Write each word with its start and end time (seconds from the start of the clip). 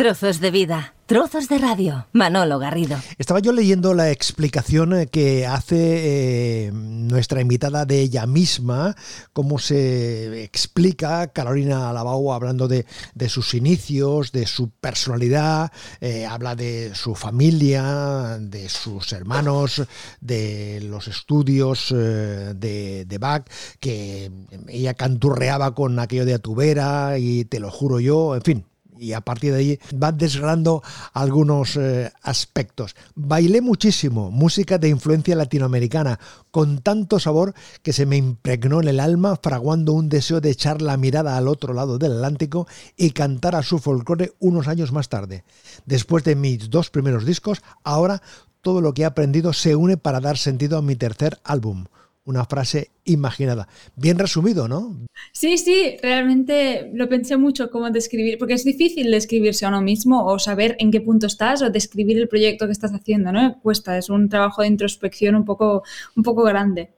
Trozos 0.00 0.40
de 0.40 0.50
vida, 0.50 0.94
trozos 1.04 1.46
de 1.50 1.58
radio. 1.58 2.06
Manolo 2.14 2.58
Garrido. 2.58 2.96
Estaba 3.18 3.40
yo 3.40 3.52
leyendo 3.52 3.92
la 3.92 4.10
explicación 4.10 4.94
eh, 4.94 5.08
que 5.08 5.46
hace 5.46 6.68
eh, 6.68 6.72
nuestra 6.72 7.42
invitada 7.42 7.84
de 7.84 8.00
ella 8.00 8.24
misma, 8.24 8.96
cómo 9.34 9.58
se 9.58 10.42
explica 10.42 11.26
Carolina 11.26 11.90
Alabau 11.90 12.32
hablando 12.32 12.66
de, 12.66 12.86
sus 13.28 13.52
inicios, 13.52 14.32
de 14.32 14.46
su 14.46 14.70
personalidad, 14.70 15.70
eh, 16.00 16.24
habla 16.24 16.56
de 16.56 16.94
su 16.94 17.14
familia, 17.14 18.38
de 18.40 18.70
sus 18.70 19.12
hermanos, 19.12 19.82
de 20.22 20.80
los 20.82 21.08
estudios 21.08 21.90
de, 21.90 23.04
de 23.04 23.18
Bach, 23.18 23.44
que 23.78 24.32
ella 24.68 24.94
canturreaba 24.94 25.74
con 25.74 25.98
aquello 25.98 26.24
de 26.24 26.32
Atubera 26.32 27.18
y 27.18 27.44
te 27.44 27.60
lo 27.60 27.70
juro 27.70 28.00
yo, 28.00 28.34
en 28.34 28.40
fin, 28.40 28.64
y 29.00 29.14
a 29.14 29.22
partir 29.22 29.52
de 29.52 29.58
ahí 29.58 29.80
van 29.94 30.18
desgranando 30.18 30.82
algunos 31.14 31.76
eh, 31.76 32.12
aspectos. 32.22 32.94
Bailé 33.14 33.62
muchísimo, 33.62 34.30
música 34.30 34.78
de 34.78 34.90
influencia 34.90 35.34
latinoamericana, 35.34 36.20
con 36.50 36.80
tanto 36.82 37.18
sabor 37.18 37.54
que 37.82 37.94
se 37.94 38.04
me 38.04 38.18
impregnó 38.18 38.82
en 38.82 38.88
el 38.88 39.00
alma, 39.00 39.38
fraguando 39.42 39.94
un 39.94 40.08
deseo 40.08 40.40
de 40.40 40.50
echar 40.50 40.82
la 40.82 40.98
mirada 40.98 41.36
al 41.36 41.48
otro 41.48 41.72
lado 41.72 41.98
del 41.98 42.12
Atlántico 42.12 42.68
y 42.96 43.10
cantar 43.12 43.56
a 43.56 43.62
su 43.62 43.78
folclore 43.78 44.34
unos 44.38 44.68
años 44.68 44.92
más 44.92 45.08
tarde. 45.08 45.44
Después 45.86 46.22
de 46.24 46.36
mis 46.36 46.68
dos 46.68 46.90
primeros 46.90 47.24
discos, 47.24 47.62
ahora 47.82 48.22
todo 48.60 48.82
lo 48.82 48.92
que 48.92 49.02
he 49.02 49.06
aprendido 49.06 49.54
se 49.54 49.74
une 49.74 49.96
para 49.96 50.20
dar 50.20 50.36
sentido 50.36 50.76
a 50.76 50.82
mi 50.82 50.94
tercer 50.94 51.38
álbum 51.44 51.86
una 52.24 52.44
frase 52.44 52.90
imaginada. 53.04 53.68
Bien 53.96 54.18
resumido, 54.18 54.68
¿no? 54.68 54.96
Sí, 55.32 55.58
sí, 55.58 55.96
realmente 56.02 56.90
lo 56.94 57.08
pensé 57.08 57.36
mucho 57.36 57.70
cómo 57.70 57.90
describir, 57.90 58.38
porque 58.38 58.54
es 58.54 58.64
difícil 58.64 59.10
describirse 59.10 59.64
a 59.64 59.68
uno 59.68 59.80
mismo 59.80 60.24
o 60.26 60.38
saber 60.38 60.76
en 60.78 60.90
qué 60.90 61.00
punto 61.00 61.26
estás 61.26 61.62
o 61.62 61.70
describir 61.70 62.18
el 62.18 62.28
proyecto 62.28 62.66
que 62.66 62.72
estás 62.72 62.92
haciendo, 62.92 63.32
¿no? 63.32 63.60
Cuesta, 63.60 63.96
es 63.98 64.10
un 64.10 64.28
trabajo 64.28 64.62
de 64.62 64.68
introspección 64.68 65.34
un 65.34 65.44
poco, 65.44 65.82
un 66.16 66.22
poco 66.22 66.42
grande. 66.42 66.90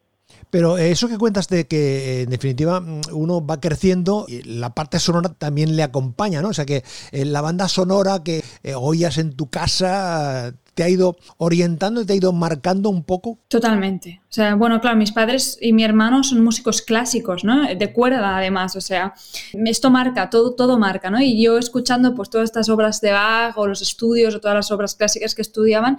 Pero 0.53 0.77
eso 0.77 1.09
que 1.09 1.17
cuentas 1.17 1.49
de 1.49 1.67
que 1.67 2.25
en 2.25 2.29
definitiva 2.29 2.85
uno 3.11 3.47
va 3.47 3.59
creciendo 3.59 4.27
y 4.29 4.43
la 4.43 4.75
parte 4.75 4.99
sonora 4.99 5.31
también 5.31 5.77
le 5.77 5.83
acompaña, 5.83 6.43
¿no? 6.43 6.49
O 6.51 6.53
sea 6.53 6.67
que 6.67 6.85
eh, 7.11 7.25
la 7.25 7.41
banda 7.41 7.69
sonora 7.69 8.23
que 8.23 8.45
eh, 8.63 8.75
oías 8.75 9.17
en 9.17 9.33
tu 9.35 9.49
casa 9.49 10.53
te 10.75 10.83
ha 10.83 10.91
ido 10.91 11.17
orientando, 11.39 12.05
te 12.05 12.13
ha 12.13 12.17
ido 12.17 12.35
marcando 12.35 12.91
un 12.91 13.03
poco? 13.03 13.39
Totalmente. 13.49 14.21
O 14.25 14.33
sea, 14.33 14.55
bueno, 14.55 14.79
claro, 14.83 14.99
mis 14.99 15.13
padres 15.13 15.57
y 15.59 15.73
mi 15.73 15.85
hermano 15.85 16.23
son 16.23 16.45
músicos 16.45 16.83
clásicos, 16.83 17.45
¿no? 17.45 17.75
De 17.75 17.93
cuerda, 17.95 18.37
además. 18.37 18.77
O 18.77 18.83
sea, 18.83 19.15
esto 19.55 19.91
marca, 19.91 20.29
todo, 20.29 20.55
todo 20.55 20.79
marca, 20.79 21.11
¿no? 21.11 21.19
Y 21.19 21.43
yo 21.43 21.57
escuchando 21.57 22.15
pues 22.15 22.29
todas 22.29 22.45
estas 22.45 22.69
obras 22.69 23.01
de 23.01 23.13
Bach 23.13 23.57
o 23.57 23.67
los 23.67 23.81
estudios 23.81 24.35
o 24.35 24.41
todas 24.41 24.55
las 24.55 24.71
obras 24.71 24.95
clásicas 24.95 25.35
que 25.35 25.41
estudiaban, 25.41 25.97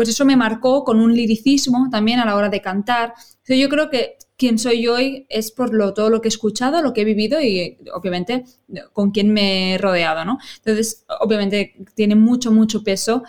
pues 0.00 0.08
eso 0.08 0.24
me 0.24 0.34
marcó 0.34 0.82
con 0.82 0.98
un 0.98 1.14
liricismo 1.14 1.88
también 1.90 2.20
a 2.20 2.24
la 2.24 2.34
hora 2.34 2.48
de 2.48 2.62
cantar. 2.62 3.12
yo 3.46 3.68
creo 3.68 3.90
que 3.90 4.16
quien 4.38 4.58
soy 4.58 4.88
hoy 4.88 5.26
es 5.28 5.52
por 5.52 5.74
lo, 5.74 5.92
todo 5.92 6.08
lo 6.08 6.22
que 6.22 6.28
he 6.28 6.30
escuchado, 6.30 6.80
lo 6.80 6.94
que 6.94 7.02
he 7.02 7.04
vivido 7.04 7.38
y 7.38 7.76
obviamente 7.92 8.46
con 8.94 9.10
quien 9.10 9.30
me 9.30 9.74
he 9.74 9.78
rodeado, 9.78 10.24
¿no? 10.24 10.38
Entonces, 10.56 11.04
obviamente 11.20 11.76
tiene 11.94 12.14
mucho, 12.14 12.50
mucho 12.50 12.82
peso 12.82 13.24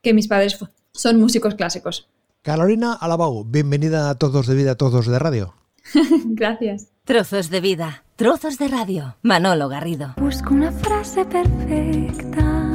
que 0.00 0.14
mis 0.14 0.28
padres 0.28 0.56
son 0.92 1.18
músicos 1.18 1.56
clásicos. 1.56 2.08
Carolina 2.42 2.92
Alabau, 2.92 3.42
bienvenida 3.42 4.08
a 4.08 4.14
Todos 4.14 4.46
de 4.46 4.54
Vida, 4.54 4.76
Todos 4.76 5.08
de 5.08 5.18
Radio. 5.18 5.56
Gracias. 6.24 6.86
Trozos 7.02 7.50
de 7.50 7.60
vida, 7.60 8.04
trozos 8.14 8.58
de 8.58 8.68
radio. 8.68 9.16
Manolo 9.22 9.68
Garrido. 9.68 10.14
Busco 10.18 10.54
una 10.54 10.70
frase 10.70 11.24
perfecta 11.24 12.71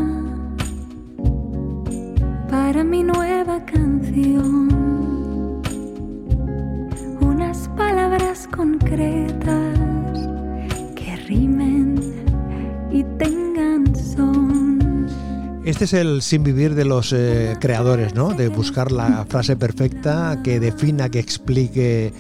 para 2.57 2.83
mi 2.83 3.03
nueva 3.03 3.63
canción. 3.65 4.69
Unas 7.21 7.69
palabras 7.77 8.47
concretas 8.47 9.77
que 10.95 11.15
rimen 11.27 11.95
y 12.91 13.03
tengan. 13.19 13.36
Este 15.67 15.83
es 15.83 15.91
el 15.91 16.21
sin 16.21 16.43
vivir 16.43 16.75
de 16.75 16.85
los 16.85 17.11
eh, 17.11 17.57
creadores, 17.59 18.15
¿no? 18.15 18.29
De 18.29 18.47
buscar 18.47 18.89
la 18.89 19.25
frase 19.25 19.57
perfecta 19.57 20.39
que 20.41 20.61
defina, 20.61 21.09
que 21.09 21.19
explique. 21.19 22.13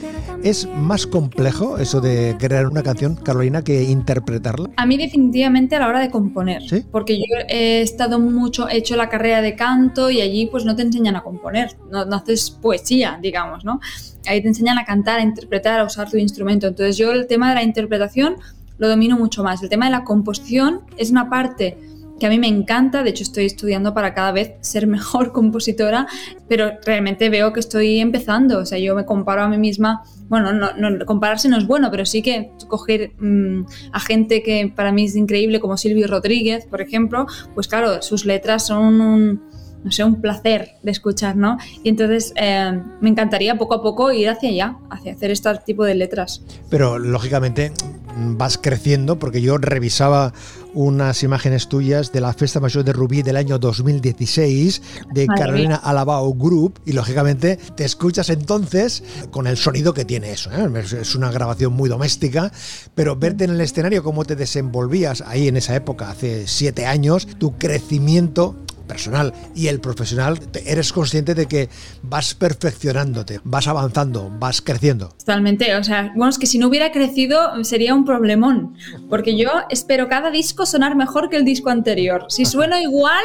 ¿Es 0.43 0.67
más 0.67 1.07
complejo 1.07 1.77
eso 1.77 2.01
de 2.01 2.35
crear 2.37 2.67
una 2.67 2.83
canción, 2.83 3.15
Carolina, 3.15 3.61
que 3.61 3.83
interpretarla? 3.83 4.71
A 4.75 4.85
mí 4.85 4.97
definitivamente 4.97 5.77
a 5.77 5.79
la 5.79 5.87
hora 5.87 6.01
de 6.01 6.11
componer. 6.11 6.61
¿Sí? 6.61 6.83
Porque 6.91 7.17
yo 7.17 7.23
he 7.47 7.79
estado 7.79 8.19
mucho, 8.19 8.67
he 8.67 8.75
hecho 8.75 8.97
la 8.97 9.07
carrera 9.07 9.41
de 9.41 9.55
canto 9.55 10.11
y 10.11 10.19
allí 10.19 10.47
pues 10.47 10.65
no 10.65 10.75
te 10.75 10.81
enseñan 10.81 11.15
a 11.15 11.23
componer, 11.23 11.77
no, 11.89 12.03
no 12.03 12.17
haces 12.17 12.51
poesía, 12.51 13.17
digamos, 13.21 13.63
¿no? 13.63 13.79
Ahí 14.27 14.41
te 14.41 14.49
enseñan 14.49 14.77
a 14.77 14.83
cantar, 14.83 15.21
a 15.21 15.23
interpretar, 15.23 15.79
a 15.79 15.85
usar 15.85 16.09
tu 16.11 16.17
instrumento. 16.17 16.67
Entonces 16.67 16.97
yo 16.97 17.13
el 17.13 17.27
tema 17.27 17.47
de 17.47 17.55
la 17.55 17.63
interpretación 17.63 18.35
lo 18.77 18.89
domino 18.89 19.17
mucho 19.17 19.41
más. 19.41 19.63
El 19.63 19.69
tema 19.69 19.85
de 19.85 19.91
la 19.91 20.03
composición 20.03 20.81
es 20.97 21.11
una 21.11 21.29
parte 21.29 21.77
que 22.19 22.25
a 22.25 22.29
mí 22.29 22.39
me 22.39 22.47
encanta, 22.47 23.03
de 23.03 23.09
hecho 23.09 23.23
estoy 23.23 23.45
estudiando 23.45 23.93
para 23.93 24.13
cada 24.13 24.31
vez 24.31 24.53
ser 24.61 24.87
mejor 24.87 25.31
compositora, 25.33 26.07
pero 26.47 26.71
realmente 26.85 27.29
veo 27.29 27.53
que 27.53 27.59
estoy 27.59 27.99
empezando, 27.99 28.59
o 28.59 28.65
sea, 28.65 28.77
yo 28.77 28.95
me 28.95 29.05
comparo 29.05 29.43
a 29.43 29.47
mí 29.47 29.57
misma, 29.57 30.03
bueno, 30.29 30.51
no, 30.53 31.05
compararse 31.05 31.47
no 31.49 31.57
es 31.57 31.67
bueno, 31.67 31.89
pero 31.91 32.05
sí 32.05 32.21
que 32.21 32.51
coger 32.67 33.11
mm, 33.19 33.65
a 33.93 33.99
gente 33.99 34.43
que 34.43 34.71
para 34.75 34.91
mí 34.91 35.05
es 35.05 35.15
increíble, 35.15 35.59
como 35.59 35.77
Silvio 35.77 36.07
Rodríguez, 36.07 36.65
por 36.65 36.81
ejemplo, 36.81 37.27
pues 37.53 37.67
claro, 37.67 38.01
sus 38.01 38.25
letras 38.25 38.67
son 38.67 38.99
un, 39.01 39.41
no 39.83 39.91
sé, 39.91 40.03
un 40.03 40.21
placer 40.21 40.71
de 40.83 40.91
escuchar, 40.91 41.35
¿no? 41.35 41.57
Y 41.83 41.89
entonces 41.89 42.33
eh, 42.35 42.81
me 42.99 43.09
encantaría 43.09 43.57
poco 43.57 43.75
a 43.75 43.81
poco 43.81 44.11
ir 44.11 44.29
hacia 44.29 44.49
allá, 44.49 44.77
hacia 44.89 45.13
hacer 45.13 45.31
este 45.31 45.49
tipo 45.65 45.85
de 45.85 45.95
letras. 45.95 46.43
Pero 46.69 46.99
lógicamente 46.99 47.71
vas 48.17 48.57
creciendo, 48.57 49.19
porque 49.19 49.41
yo 49.41 49.57
revisaba 49.57 50.33
unas 50.73 51.23
imágenes 51.23 51.69
tuyas 51.69 52.11
de 52.11 52.21
la 52.21 52.33
Festa 52.33 52.59
Mayor 52.59 52.83
de 52.83 52.93
Rubí 52.93 53.23
del 53.23 53.37
año 53.37 53.57
2016 53.57 54.81
de 55.11 55.27
Carolina 55.27 55.75
Alabao 55.75 56.33
Group 56.33 56.79
y 56.85 56.93
lógicamente 56.93 57.57
te 57.75 57.85
escuchas 57.85 58.29
entonces 58.29 59.03
con 59.31 59.47
el 59.47 59.57
sonido 59.57 59.93
que 59.93 60.05
tiene 60.05 60.31
eso. 60.31 60.51
¿eh? 60.51 60.69
Es 61.01 61.15
una 61.15 61.31
grabación 61.31 61.73
muy 61.73 61.89
doméstica, 61.89 62.51
pero 62.93 63.15
verte 63.15 63.45
en 63.45 63.51
el 63.51 63.61
escenario, 63.61 64.03
cómo 64.03 64.25
te 64.25 64.35
desenvolvías 64.35 65.21
ahí 65.21 65.47
en 65.47 65.57
esa 65.57 65.75
época, 65.75 66.09
hace 66.11 66.47
siete 66.47 66.85
años, 66.85 67.27
tu 67.39 67.57
crecimiento 67.57 68.55
personal 68.87 69.33
y 69.55 69.67
el 69.67 69.79
profesional, 69.79 70.39
eres 70.65 70.93
consciente 70.93 71.35
de 71.35 71.45
que 71.45 71.69
vas 72.01 72.33
perfeccionándote, 72.33 73.39
vas 73.43 73.67
avanzando, 73.67 74.31
vas 74.39 74.61
creciendo. 74.61 75.09
Totalmente, 75.09 75.75
o 75.75 75.83
sea, 75.83 76.11
bueno, 76.15 76.29
es 76.29 76.39
que 76.39 76.47
si 76.47 76.57
no 76.57 76.67
hubiera 76.67 76.91
crecido 76.91 77.63
sería 77.63 77.93
un 77.93 78.05
problemón, 78.05 78.75
porque 79.09 79.37
yo 79.37 79.49
espero 79.69 80.07
cada 80.07 80.31
disco 80.31 80.65
sonar 80.65 80.95
mejor 80.95 81.29
que 81.29 81.37
el 81.37 81.45
disco 81.45 81.69
anterior. 81.69 82.25
Si 82.29 82.45
suena 82.45 82.81
igual, 82.81 83.23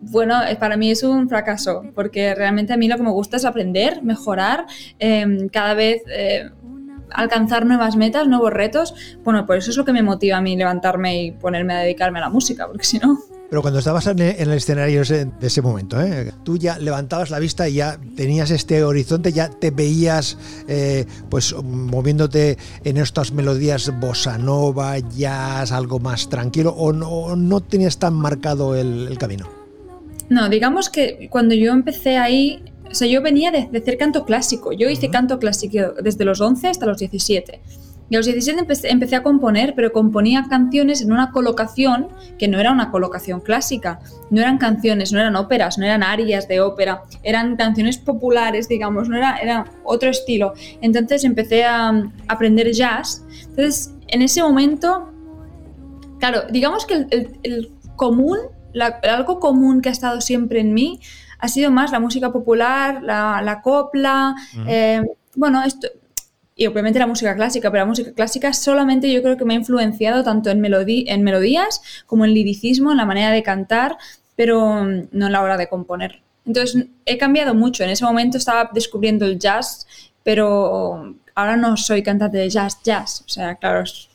bueno, 0.00 0.42
eh, 0.44 0.56
para 0.56 0.76
mí 0.76 0.90
es 0.90 1.02
un 1.02 1.28
fracaso, 1.28 1.82
porque 1.94 2.34
realmente 2.34 2.72
a 2.72 2.76
mí 2.76 2.88
lo 2.88 2.96
que 2.96 3.02
me 3.02 3.10
gusta 3.10 3.36
es 3.36 3.44
aprender, 3.44 4.02
mejorar, 4.02 4.66
em, 4.98 5.48
cada 5.48 5.74
vez... 5.74 6.02
Eh, 6.08 6.50
alcanzar 7.10 7.66
nuevas 7.66 7.96
metas, 7.96 8.26
nuevos 8.26 8.52
retos, 8.52 8.94
bueno, 9.24 9.46
por 9.46 9.56
eso 9.56 9.70
es 9.70 9.76
lo 9.76 9.84
que 9.84 9.92
me 9.92 10.02
motiva 10.02 10.38
a 10.38 10.40
mí 10.40 10.56
levantarme 10.56 11.22
y 11.22 11.30
ponerme 11.30 11.74
a 11.74 11.78
dedicarme 11.78 12.18
a 12.18 12.22
la 12.22 12.30
música, 12.30 12.66
porque 12.66 12.84
si 12.84 12.98
no... 12.98 13.16
Pero 13.48 13.62
cuando 13.62 13.78
estabas 13.78 14.06
en 14.08 14.18
el 14.20 14.52
escenario 14.52 15.02
de 15.04 15.30
ese 15.40 15.62
momento, 15.62 16.00
¿eh? 16.00 16.32
tú 16.42 16.58
ya 16.58 16.78
levantabas 16.78 17.30
la 17.30 17.38
vista 17.38 17.68
y 17.68 17.74
ya 17.74 17.98
tenías 18.16 18.50
este 18.50 18.82
horizonte, 18.82 19.32
ya 19.32 19.48
te 19.48 19.70
veías 19.70 20.36
eh, 20.66 21.06
pues 21.28 21.54
moviéndote 21.54 22.58
en 22.82 22.96
estas 22.96 23.32
melodías 23.32 23.92
bossa 24.00 24.36
nova, 24.36 24.98
jazz, 24.98 25.70
algo 25.70 26.00
más 26.00 26.28
tranquilo, 26.28 26.70
o 26.70 26.92
no, 26.92 27.36
no 27.36 27.60
tenías 27.60 27.98
tan 27.98 28.14
marcado 28.14 28.74
el, 28.74 29.16
camino. 29.16 29.48
No, 30.28 30.48
digamos 30.48 30.90
que 30.90 31.28
cuando 31.30 31.54
yo 31.54 31.72
empecé 31.72 32.16
ahí, 32.16 32.64
o 32.90 32.94
sea, 32.94 33.06
yo 33.06 33.22
venía 33.22 33.52
de, 33.52 33.70
hacer 33.78 33.96
canto 33.96 34.24
clásico. 34.24 34.72
Yo 34.72 34.90
hice 34.90 35.08
canto 35.08 35.38
clásico 35.38 35.94
desde 36.02 36.24
los 36.24 36.40
11 36.40 36.68
hasta 36.68 36.86
los 36.86 36.98
17. 36.98 37.60
Y 38.08 38.14
a 38.14 38.18
los 38.18 38.26
17 38.26 38.66
empecé, 38.84 39.16
a 39.16 39.22
componer, 39.22 39.74
pero 39.74 39.92
componía 39.92 40.46
canciones 40.48 41.02
en 41.02 41.10
una 41.10 41.32
colocación 41.32 42.08
que 42.38 42.46
no 42.46 42.60
era 42.60 42.70
una 42.70 42.90
colocación 42.92 43.40
clásica. 43.40 43.98
No 44.30 44.40
eran 44.40 44.58
canciones, 44.58 45.12
no 45.12 45.18
eran 45.18 45.34
óperas, 45.34 45.76
no 45.76 45.84
eran 45.84 46.04
arias 46.04 46.46
de 46.46 46.60
ópera, 46.60 47.02
eran 47.24 47.56
canciones 47.56 47.98
populares, 47.98 48.68
digamos, 48.68 49.08
no 49.08 49.16
era, 49.16 49.38
era 49.38 49.64
otro 49.82 50.08
estilo. 50.08 50.54
Entonces 50.80 51.24
empecé 51.24 51.64
a, 51.64 52.04
aprender 52.28 52.70
jazz. 52.72 53.24
Entonces, 53.48 53.92
en 54.06 54.22
ese 54.22 54.40
momento, 54.40 55.10
claro, 56.20 56.42
digamos 56.50 56.86
que 56.86 57.06
el, 57.42 57.72
común, 57.96 58.38
algo 59.02 59.40
común 59.40 59.80
que 59.80 59.88
ha 59.88 59.92
estado 59.92 60.20
siempre 60.20 60.60
en 60.60 60.74
mí 60.74 61.00
ha 61.38 61.48
sido 61.48 61.70
más 61.70 61.92
la 61.92 61.98
música 61.98 62.30
popular, 62.30 63.02
la, 63.02 63.60
copla. 63.64 64.34
Eh, 64.66 65.02
bueno, 65.34 65.62
esto, 65.64 65.88
y 66.56 66.66
obviamente 66.66 66.98
la 66.98 67.06
música 67.06 67.34
clásica, 67.36 67.70
pero 67.70 67.82
la 67.82 67.88
música 67.88 68.12
clásica 68.12 68.54
solamente 68.54 69.12
yo 69.12 69.22
creo 69.22 69.36
que 69.36 69.44
me 69.44 69.54
ha 69.54 69.58
influenciado 69.58 70.24
tanto 70.24 70.50
en, 70.50 70.64
en 70.64 71.22
melodías 71.22 71.82
como 72.06 72.24
en 72.24 72.32
liricismo, 72.32 72.92
en 72.92 72.96
la 72.96 73.04
manera 73.04 73.30
de 73.30 73.42
cantar, 73.42 73.98
pero 74.36 74.82
mm, 74.82 75.08
no 75.12 75.26
en 75.26 75.32
la 75.32 75.42
hora 75.42 75.58
de 75.58 75.68
componer. 75.68 76.22
Entonces 76.46 76.86
he 77.04 77.18
cambiado 77.18 77.54
mucho. 77.54 77.84
En 77.84 77.90
ese 77.90 78.04
momento 78.04 78.38
estaba 78.38 78.70
descubriendo 78.72 79.26
el 79.26 79.38
jazz, 79.38 79.86
pero 80.22 81.14
ahora 81.34 81.56
no 81.56 81.76
soy 81.76 82.02
cantante 82.02 82.38
de 82.38 82.48
jazz, 82.48 82.78
jazz. 82.82 83.22
O 83.26 83.28
sea, 83.28 83.56
claro, 83.56 83.82
es 83.82 84.08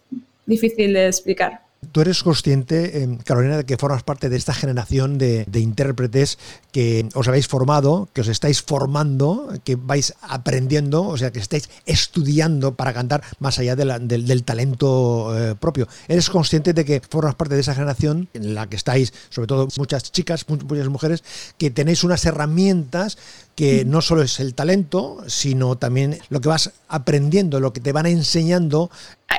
difícil 0.46 0.94
de 0.94 1.08
explicar. 1.08 1.62
Tú 1.92 2.02
eres 2.02 2.22
consciente, 2.22 3.02
eh, 3.02 3.18
Carolina, 3.26 3.58
de 3.58 3.66
que 3.66 3.76
formas 3.76 4.04
parte 4.04 4.30
de 4.30 4.38
esta 4.38 4.54
generación 4.54 5.18
de, 5.18 5.48
intérpretes 5.56 6.38
que 6.72 7.10
os 7.16 7.28
habéis 7.28 7.48
formado, 7.48 8.08
que 8.14 8.22
os 8.22 8.28
estáis 8.28 8.62
formando, 8.62 9.52
que 9.64 9.76
vais 9.76 10.14
aprendiendo, 10.22 11.02
o 11.04 11.18
sea, 11.18 11.32
que 11.32 11.40
estáis 11.40 11.72
estudiando 11.88 12.76
para 12.76 12.94
cantar 12.94 13.24
más 13.40 13.58
allá 13.58 13.76
del, 13.76 14.44
talento 14.44 15.36
eh, 15.36 15.56
propio. 15.56 15.88
¿Eres 16.08 16.30
consciente 16.30 16.74
de 16.74 16.86
que 16.86 17.02
formas 17.02 17.34
parte 17.34 17.56
de 17.56 17.62
esa 17.62 17.74
generación 17.74 18.30
en 18.36 18.54
la 18.54 18.70
que 18.70 18.76
estáis, 18.76 19.12
sobre 19.30 19.48
todo 19.48 19.68
muchas 19.78 20.12
chicas, 20.12 20.46
muchas 20.48 20.88
mujeres, 20.88 21.24
que 21.58 21.72
tenéis 21.72 22.04
unas 22.04 22.24
herramientas 22.26 23.18
que 23.56 23.86
no 23.86 24.02
solo 24.02 24.22
es 24.22 24.40
el 24.40 24.56
talento, 24.56 25.18
sino 25.28 25.78
también 25.78 26.18
lo 26.30 26.42
que 26.42 26.50
vas 26.50 26.72
aprendiendo, 26.88 27.60
lo 27.60 27.74
que 27.74 27.82
te 27.82 27.92
van 27.92 28.06
enseñando 28.06 28.90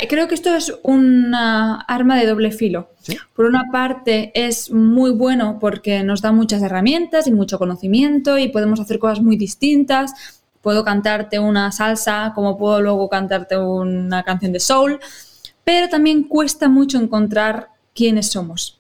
creo 0.08 0.28
que 0.28 0.34
esto 0.34 0.54
es 0.54 0.74
una 0.82 1.80
arma 1.82 2.18
de 2.18 2.26
doble 2.26 2.50
filo. 2.50 2.90
Por 3.34 3.46
una 3.46 3.70
parte 3.70 4.32
es 4.34 4.70
muy 4.70 5.10
bueno 5.10 5.58
porque 5.60 6.02
nos 6.02 6.22
da 6.22 6.32
muchas 6.32 6.62
herramientas 6.62 7.26
y 7.26 7.32
mucho 7.32 7.58
conocimiento 7.58 8.38
y 8.38 8.48
podemos 8.48 8.80
hacer 8.80 8.98
cosas 8.98 9.20
muy 9.20 9.36
distintas. 9.36 10.12
Puedo 10.60 10.84
cantarte 10.84 11.38
una 11.38 11.72
salsa 11.72 12.32
como 12.34 12.56
puedo 12.56 12.80
luego 12.80 13.08
cantarte 13.08 13.58
una 13.58 14.22
canción 14.22 14.52
de 14.52 14.60
soul, 14.60 15.00
pero 15.64 15.88
también 15.88 16.24
cuesta 16.24 16.68
mucho 16.68 16.98
encontrar 16.98 17.68
quiénes 17.94 18.30
somos, 18.30 18.78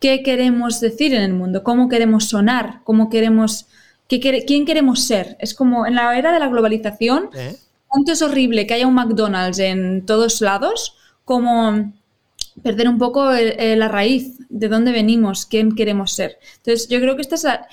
qué 0.00 0.22
queremos 0.22 0.80
decir 0.80 1.14
en 1.14 1.22
el 1.22 1.32
mundo, 1.32 1.62
cómo 1.62 1.88
queremos 1.88 2.28
sonar, 2.28 2.80
cómo 2.84 3.08
queremos, 3.08 3.66
quién 4.08 4.66
queremos 4.66 5.04
ser. 5.04 5.36
Es 5.38 5.54
como 5.54 5.86
en 5.86 5.94
la 5.94 6.18
era 6.18 6.32
de 6.32 6.40
la 6.40 6.48
globalización. 6.48 7.30
¿Eh? 7.34 7.56
tanto 7.92 8.12
es 8.12 8.22
horrible 8.22 8.66
que 8.66 8.74
haya 8.74 8.86
un 8.86 8.94
McDonald's 8.94 9.58
en 9.58 10.04
todos 10.04 10.40
lados 10.40 10.96
como 11.24 11.92
perder 12.62 12.88
un 12.88 12.98
poco 12.98 13.30
la 13.30 13.88
raíz 13.88 14.36
de 14.48 14.68
dónde 14.68 14.92
venimos, 14.92 15.46
quién 15.46 15.74
queremos 15.74 16.12
ser. 16.12 16.38
Entonces, 16.56 16.88
yo 16.88 17.00
creo 17.00 17.16
que 17.16 17.22
esta 17.22 17.36
es 17.36 17.44
la, 17.44 17.68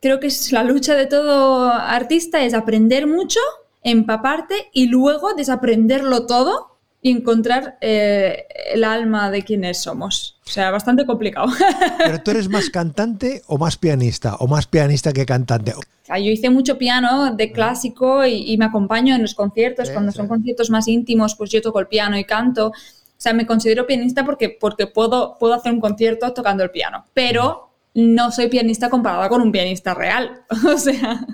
creo 0.00 0.20
que 0.20 0.26
es 0.26 0.52
la 0.52 0.62
lucha 0.62 0.94
de 0.94 1.06
todo 1.06 1.70
artista, 1.70 2.44
es 2.44 2.52
aprender 2.52 3.06
mucho, 3.06 3.40
empaparte 3.82 4.68
y 4.72 4.86
luego 4.86 5.34
desaprenderlo 5.34 6.26
todo 6.26 6.75
y 7.06 7.10
encontrar 7.10 7.78
eh, 7.80 8.48
el 8.72 8.82
alma 8.82 9.30
de 9.30 9.44
quienes 9.44 9.78
somos. 9.78 10.40
O 10.44 10.50
sea, 10.50 10.72
bastante 10.72 11.06
complicado. 11.06 11.46
¿Pero 11.98 12.20
tú 12.20 12.32
eres 12.32 12.48
más 12.48 12.68
cantante 12.68 13.42
o 13.46 13.58
más 13.58 13.76
pianista? 13.76 14.34
¿O 14.40 14.48
más 14.48 14.66
pianista 14.66 15.12
que 15.12 15.24
cantante? 15.24 15.72
yo 16.08 16.30
hice 16.32 16.50
mucho 16.50 16.78
piano 16.78 17.32
de 17.36 17.52
clásico 17.52 18.26
y, 18.26 18.56
me 18.58 18.64
acompaño 18.64 19.14
en 19.14 19.22
los 19.22 19.36
conciertos. 19.36 19.90
Cuando 19.90 20.10
son 20.10 20.26
conciertos 20.26 20.68
más 20.68 20.88
íntimos, 20.88 21.36
pues 21.36 21.50
yo 21.50 21.62
toco 21.62 21.78
el 21.78 21.86
piano 21.86 22.18
y 22.18 22.24
canto. 22.24 22.68
O 22.70 22.72
sea, 23.16 23.32
me 23.32 23.46
considero 23.46 23.86
pianista 23.86 24.24
porque, 24.24 24.48
porque 24.48 24.88
puedo, 24.88 25.36
puedo 25.38 25.54
hacer 25.54 25.72
un 25.72 25.80
concierto 25.80 26.32
tocando 26.32 26.64
el 26.64 26.72
piano. 26.72 27.04
Pero 27.14 27.65
no 27.96 28.30
soy 28.30 28.48
pianista 28.48 28.90
comparada 28.90 29.30
con 29.30 29.40
un 29.40 29.50
pianista 29.50 29.94
real. 29.94 30.42
O 30.66 30.78
sea. 30.78 31.24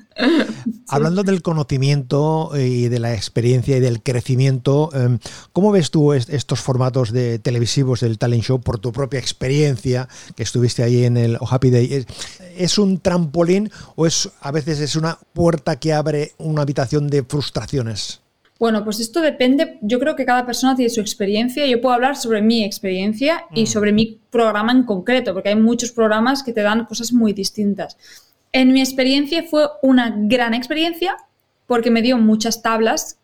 Hablando 0.88 1.22
del 1.24 1.42
conocimiento 1.42 2.50
y 2.54 2.88
de 2.88 3.00
la 3.00 3.14
experiencia 3.14 3.76
y 3.76 3.80
del 3.80 4.02
crecimiento, 4.02 4.90
em, 4.92 5.18
¿cómo 5.52 5.72
ves 5.72 5.90
tú 5.90 6.12
estos 6.12 6.60
formatos 6.60 7.12
de 7.12 7.38
televisivos 7.38 8.00
del 8.00 8.18
talent 8.18 8.44
show 8.44 8.60
por 8.60 8.78
tu 8.78 8.92
propia 8.92 9.18
experiencia 9.18 10.08
que 10.36 10.42
estuviste 10.42 10.82
ahí 10.82 11.04
en 11.04 11.16
el 11.16 11.38
Happy 11.40 11.70
Day? 11.70 12.06
¿Es 12.56 12.78
un 12.78 13.00
trampolín 13.00 13.70
o 13.96 14.06
es 14.06 14.30
a 14.40 14.52
veces 14.52 14.80
es 14.80 14.94
una 14.94 15.18
puerta 15.32 15.80
que 15.80 15.92
abre 15.92 16.32
una 16.38 16.62
habitación 16.62 17.08
de 17.08 17.24
frustraciones? 17.24 18.21
Bueno, 18.62 18.84
pues 18.84 19.00
esto 19.00 19.20
depende, 19.20 19.80
yo 19.80 19.98
creo 19.98 20.14
que 20.14 20.24
cada 20.24 20.46
persona 20.46 20.76
tiene 20.76 20.88
su 20.88 21.00
experiencia, 21.00 21.66
yo 21.66 21.80
puedo 21.80 21.96
hablar 21.96 22.14
sobre 22.14 22.42
mi 22.42 22.62
experiencia 22.62 23.44
y 23.52 23.64
mm. 23.64 23.66
sobre 23.66 23.90
mi 23.90 24.20
programa 24.30 24.70
en 24.70 24.84
concreto, 24.84 25.34
porque 25.34 25.48
hay 25.48 25.56
muchos 25.56 25.90
programas 25.90 26.44
que 26.44 26.52
te 26.52 26.62
dan 26.62 26.84
cosas 26.84 27.12
muy 27.12 27.32
distintas. 27.32 27.98
En 28.52 28.72
mi 28.72 28.78
experiencia 28.78 29.42
fue 29.42 29.66
una 29.82 30.14
gran 30.16 30.54
experiencia 30.54 31.16
porque 31.66 31.90
me 31.90 32.02
dio 32.02 32.18
muchas 32.18 32.62
tablas, 32.62 33.18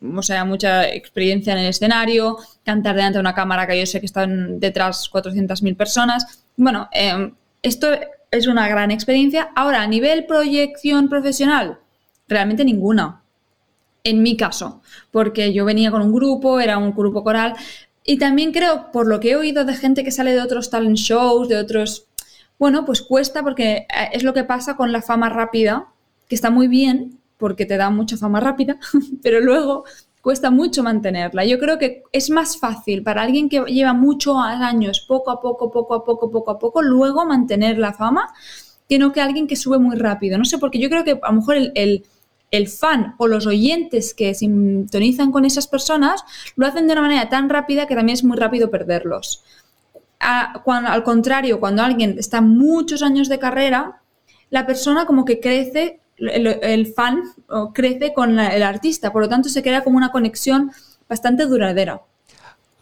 o 0.00 0.22
sea, 0.22 0.44
mucha 0.44 0.88
experiencia 0.88 1.54
en 1.54 1.58
el 1.58 1.70
escenario, 1.70 2.36
cantar 2.62 2.94
delante 2.94 3.16
de 3.16 3.22
una 3.22 3.34
cámara 3.34 3.66
que 3.66 3.80
yo 3.80 3.86
sé 3.86 3.98
que 3.98 4.06
están 4.06 4.60
detrás 4.60 5.10
400.000 5.12 5.76
personas. 5.76 6.44
Bueno, 6.56 6.88
em, 6.92 7.34
esto 7.60 7.88
es 8.30 8.46
una 8.46 8.68
gran 8.68 8.92
experiencia. 8.92 9.50
Ahora, 9.56 9.82
a 9.82 9.88
nivel 9.88 10.26
proyección 10.26 11.08
profesional, 11.08 11.80
realmente 12.28 12.64
ninguna 12.64 13.24
en 14.06 14.22
mi 14.22 14.36
caso, 14.36 14.82
porque 15.10 15.52
yo 15.52 15.64
venía 15.64 15.90
con 15.90 16.00
un 16.00 16.12
grupo, 16.12 16.60
era 16.60 16.78
un 16.78 16.92
grupo 16.92 17.24
coral, 17.24 17.54
y 18.04 18.18
también 18.18 18.52
creo, 18.52 18.92
por 18.92 19.08
lo 19.08 19.18
que 19.18 19.32
he 19.32 19.36
oído 19.36 19.64
de 19.64 19.74
gente 19.74 20.04
que 20.04 20.12
sale 20.12 20.32
de 20.32 20.40
otros 20.40 20.70
talent 20.70 20.96
shows, 20.96 21.48
de 21.48 21.56
otros, 21.56 22.06
bueno, 22.56 22.84
pues 22.84 23.02
cuesta 23.02 23.42
porque 23.42 23.78
eh, 23.78 24.10
es 24.12 24.22
lo 24.22 24.32
que 24.32 24.44
pasa 24.44 24.76
con 24.76 24.92
la 24.92 25.02
fama 25.02 25.28
rápida, 25.28 25.88
que 26.28 26.36
está 26.36 26.50
muy 26.50 26.68
bien, 26.68 27.18
porque 27.36 27.66
te 27.66 27.76
da 27.76 27.90
mucha 27.90 28.16
fama 28.16 28.38
rápida, 28.38 28.78
pero 29.22 29.40
luego 29.40 29.84
cuesta 30.22 30.50
mucho 30.50 30.84
mantenerla. 30.84 31.44
Yo 31.44 31.58
creo 31.58 31.78
que 31.78 32.04
es 32.12 32.30
más 32.30 32.58
fácil 32.58 33.02
para 33.02 33.22
alguien 33.22 33.48
que 33.48 33.64
lleva 33.66 33.92
muchos 33.92 34.36
años, 34.38 35.04
poco 35.06 35.32
a 35.32 35.40
poco, 35.40 35.72
poco 35.72 35.94
a 35.94 36.04
poco, 36.04 36.30
poco 36.30 36.50
a 36.52 36.58
poco, 36.60 36.82
luego 36.82 37.26
mantener 37.26 37.78
la 37.78 37.92
fama, 37.92 38.32
que 38.88 39.00
no 39.00 39.12
que 39.12 39.20
alguien 39.20 39.48
que 39.48 39.56
sube 39.56 39.78
muy 39.78 39.96
rápido. 39.96 40.38
No 40.38 40.44
sé, 40.44 40.58
porque 40.58 40.78
yo 40.78 40.88
creo 40.88 41.02
que 41.02 41.18
a 41.20 41.30
lo 41.32 41.40
mejor 41.40 41.56
el 41.56 41.72
el 41.74 42.04
fan 42.68 43.14
o 43.18 43.26
los 43.26 43.46
oyentes 43.46 44.14
que 44.14 44.34
sintonizan 44.34 45.32
con 45.32 45.44
esas 45.44 45.66
personas 45.66 46.24
lo 46.56 46.66
hacen 46.66 46.86
de 46.86 46.94
una 46.94 47.02
manera 47.02 47.28
tan 47.28 47.48
rápida 47.48 47.86
que 47.86 47.94
también 47.94 48.14
es 48.14 48.24
muy 48.24 48.36
rápido 48.36 48.70
perderlos. 48.70 49.44
al 50.18 51.02
contrario, 51.04 51.60
cuando 51.60 51.82
alguien 51.82 52.16
está 52.18 52.40
muchos 52.40 53.02
años 53.02 53.28
de 53.28 53.38
carrera, 53.38 54.00
la 54.50 54.66
persona 54.66 55.06
como 55.06 55.24
que 55.24 55.40
crece, 55.40 56.00
el, 56.16 56.86
fan 56.94 57.22
crece 57.74 58.14
con 58.14 58.38
el 58.38 58.62
artista, 58.62 59.12
por 59.12 59.22
lo 59.22 59.28
tanto 59.28 59.48
se 59.48 59.62
crea 59.62 59.84
como 59.84 59.98
una 59.98 60.12
conexión 60.12 60.70
bastante 61.08 61.44
duradera. 61.44 62.00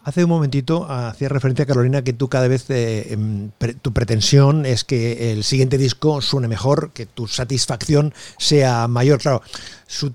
Hace 0.05 0.23
un 0.23 0.29
momentito 0.29 0.85
hacía 0.87 1.29
referencia, 1.29 1.65
Carolina, 1.65 2.03
que 2.03 2.13
tú 2.13 2.29
cada 2.29 2.47
vez 2.47 2.69
eh, 2.69 3.11
em, 3.11 3.49
tu 3.81 3.91
pretensión 3.91 4.67
es 4.67 4.83
que 4.83 5.31
el 5.31 5.43
siguiente 5.43 5.79
disco 5.79 6.21
suene 6.21 6.47
mejor, 6.47 6.91
que 6.93 7.07
tu 7.07 7.27
satisfacción 7.27 8.13
sea 8.37 8.87
mayor. 8.87 9.19
Claro, 9.19 9.41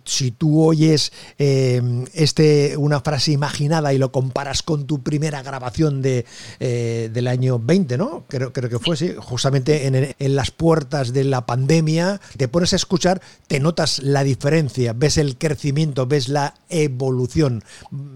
si 0.04 0.30
tú 0.30 0.62
oyes 0.62 1.12
em, 1.38 2.06
este, 2.14 2.76
una 2.76 3.00
frase 3.00 3.32
imaginada 3.32 3.92
y 3.92 3.98
lo 3.98 4.12
comparas 4.12 4.62
con 4.62 4.86
tu 4.86 5.02
primera 5.02 5.42
grabación 5.42 6.02
de, 6.02 6.24
eh, 6.60 7.10
del 7.12 7.26
año 7.26 7.58
20, 7.58 7.98
¿no? 7.98 8.24
Creo, 8.28 8.52
que 8.52 8.78
fue, 8.78 8.96
sí, 8.96 9.14
justamente 9.18 9.88
en, 9.88 10.14
en, 10.16 10.36
las 10.36 10.52
puertas 10.52 11.12
de 11.12 11.24
la 11.24 11.46
pandemia, 11.46 12.20
te 12.36 12.46
pones 12.46 12.72
a 12.74 12.76
escuchar, 12.76 13.20
te 13.48 13.58
notas 13.58 14.00
la 14.00 14.22
diferencia, 14.22 14.92
ves 14.92 15.18
el 15.18 15.36
crecimiento, 15.36 16.06
ves 16.06 16.28
la 16.28 16.54
evolución. 16.68 17.64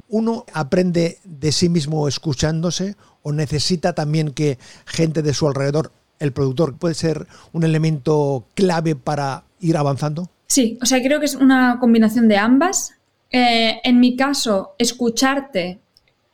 Uno 0.09 0.45
aprende 0.53 1.19
de 1.25 1.51
sí 1.51 1.64
mismo 1.69 2.09
escuchándose 2.09 2.97
o 3.23 3.33
necesita 3.33 3.95
también 3.95 4.31
que 4.31 4.59
gente 4.87 5.23
de 5.23 5.35
su 5.35 5.47
alrededor, 5.47 5.93
el 6.19 6.33
productor, 6.33 6.77
puede 6.77 6.95
ser 6.95 7.27
un 7.53 7.65
elemento 7.65 8.47
clave 8.55 8.97
para 8.97 9.45
ir 9.61 9.77
avanzando? 9.77 10.31
Sí, 10.47 10.79
o 10.83 10.87
sea, 10.87 11.03
creo 11.03 11.21
que 11.21 11.27
es 11.27 11.35
una 11.35 11.79
combinación 11.81 12.29
de 12.29 12.37
ambas. 12.37 12.95
Eh, 13.31 13.81
en 13.83 13.99
mi 13.99 14.17
caso, 14.17 14.75
escucharte 14.79 15.81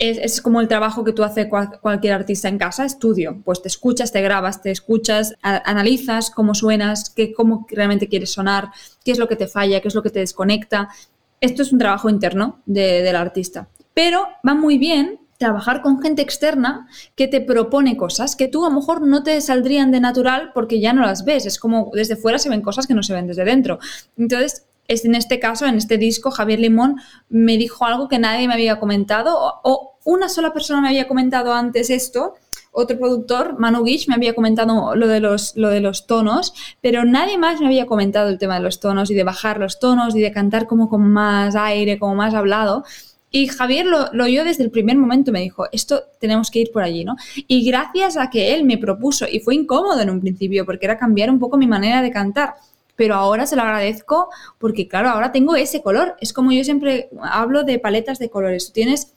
es, 0.01 0.41
como 0.41 0.61
el 0.63 0.69
trabajo 0.69 1.05
que 1.05 1.13
tú 1.13 1.23
hace 1.23 1.49
cualquier 1.49 2.15
artista 2.15 2.49
en 2.49 2.57
casa, 2.57 2.87
estudio. 2.87 3.41
Pues 3.45 3.61
te 3.61 3.69
escuchas, 3.69 4.13
te 4.13 4.23
grabas, 4.23 4.63
te 4.63 4.71
escuchas, 4.71 5.35
analizas 5.43 6.31
cómo 6.31 6.55
suenas, 6.55 7.11
qué, 7.11 7.35
cómo 7.35 7.67
realmente 7.71 8.09
quieres 8.09 8.33
sonar, 8.33 8.71
qué 9.05 9.13
es 9.13 9.19
lo 9.19 9.29
que 9.29 9.37
te 9.37 9.47
falla, 9.47 9.81
qué 9.81 9.89
es 9.89 9.95
lo 9.95 10.03
que 10.03 10.11
te 10.11 10.21
desconecta. 10.21 10.89
Esto 11.41 11.63
es 11.63 11.73
un 11.73 11.79
trabajo 11.79 12.09
interno 12.09 12.61
del 12.65 13.15
artista. 13.15 13.69
Pero 13.93 14.27
va 14.47 14.55
muy 14.55 14.79
bien 14.79 15.20
trabajar 15.41 15.81
con 15.81 16.03
gente 16.03 16.21
externa 16.21 16.87
que 17.17 17.27
te 17.27 17.41
propone 17.41 17.97
cosas 17.97 18.37
que 18.37 18.47
tú 18.47 18.67
a 18.67 18.69
lo 18.69 18.77
mejor 18.77 19.01
no 19.01 19.23
te 19.23 19.41
saldrían 19.41 19.91
de 19.91 19.99
natural 19.99 20.51
porque 20.53 20.81
ya 20.81 20.93
no 20.93 21.01
las 21.01 21.25
ves. 21.25 21.47
Es 21.47 21.59
como 21.59 21.91
desde 21.95 22.15
fuera 22.15 22.39
se 22.39 22.51
ven 22.51 22.61
cosas 22.61 22.87
que 22.87 22.93
no 22.93 23.03
se 23.03 23.15
ven 23.15 23.27
desde 23.27 23.47
dentro. 23.47 23.79
Entonces, 24.19 24.67
en 24.87 25.15
este 25.15 25.41
caso, 25.41 25.65
en 25.65 25.77
este 25.77 25.97
disco, 25.97 26.31
Javier 26.31 26.61
Limón 26.61 26.97
me 27.31 27.57
dijo 27.57 27.87
algo 27.87 28.07
que 28.07 28.19
nadie 28.19 28.49
me 28.49 28.55
había 28.55 28.79
comentado 28.79 29.35
o, 29.65 29.97
una 30.05 30.29
sola 30.29 30.53
persona 30.53 30.83
me 30.83 30.89
había 30.89 31.09
comentado 31.09 31.53
antes 31.53 31.91
esto 31.91 32.35
otro 32.73 32.99
productor, 32.99 33.59
Manu 33.59 33.83
Guich, 33.83 34.07
me 34.09 34.15
había 34.15 34.35
comentado 34.35 34.95
lo 34.95 35.09
de, 35.09 35.19
los, 35.19 35.57
lo 35.57 35.71
de 35.71 35.81
los 35.81 36.07
tonos, 36.07 36.55
pero 36.81 37.05
nadie 37.05 37.37
más 37.37 37.61
me 37.61 37.67
había 37.67 37.87
comentado 37.87 38.29
el 38.29 38.39
tema 38.39 38.55
de 38.55 38.61
los 38.61 38.79
tonos 38.79 39.11
y 39.11 39.15
de 39.15 39.25
bajar 39.25 39.59
los 39.59 39.81
tonos 39.81 40.15
y 40.15 40.21
de 40.21 40.31
cantar 40.31 40.69
como 40.69 40.89
con 40.89 41.03
más 41.11 41.57
aire, 41.57 41.99
como 41.99 42.15
más 42.15 42.33
hablado. 42.33 42.85
Y 43.31 43.47
Javier 43.47 43.87
lo, 43.87 44.13
lo 44.13 44.25
oyó 44.25 44.45
desde 44.45 44.65
el 44.65 44.71
primer 44.71 44.97
momento, 44.97 45.31
me 45.31 45.41
dijo, 45.41 45.67
esto 45.73 46.03
tenemos 46.19 46.51
que 46.51 46.61
ir 46.61 46.73
por 46.73 46.83
allí, 46.83 47.05
¿no? 47.05 47.17
Y 47.47 47.65
gracias 47.65 48.17
a 48.17 48.29
que 48.29 48.55
él 48.55 48.65
me 48.65 48.77
propuso, 48.77 49.27
y 49.31 49.41
fue 49.41 49.55
incómodo 49.55 50.01
en 50.01 50.11
un 50.11 50.21
principio, 50.21 50.67
porque 50.67 50.87
era 50.87 50.99
cambiar 50.99 51.31
un 51.31 51.39
poco 51.39 51.57
mi 51.57 51.67
manera 51.67 52.03
de 52.03 52.11
cantar, 52.11 52.55
pero 53.01 53.15
ahora 53.15 53.47
se 53.47 53.57
lo 53.57 53.63
agradezco 53.63 54.29
porque, 54.59 54.87
claro, 54.87 55.09
ahora 55.09 55.33
tengo 55.33 55.57
ese 55.57 55.81
color. 55.81 56.17
Es 56.21 56.35
como 56.35 56.53
yo 56.53 56.63
siempre 56.65 57.09
hablo 57.23 57.65
de 57.65 57.79
paletas 57.79 58.19
de 58.19 58.29
colores. 58.29 58.67
Tú 58.67 58.73
tienes, 58.73 59.15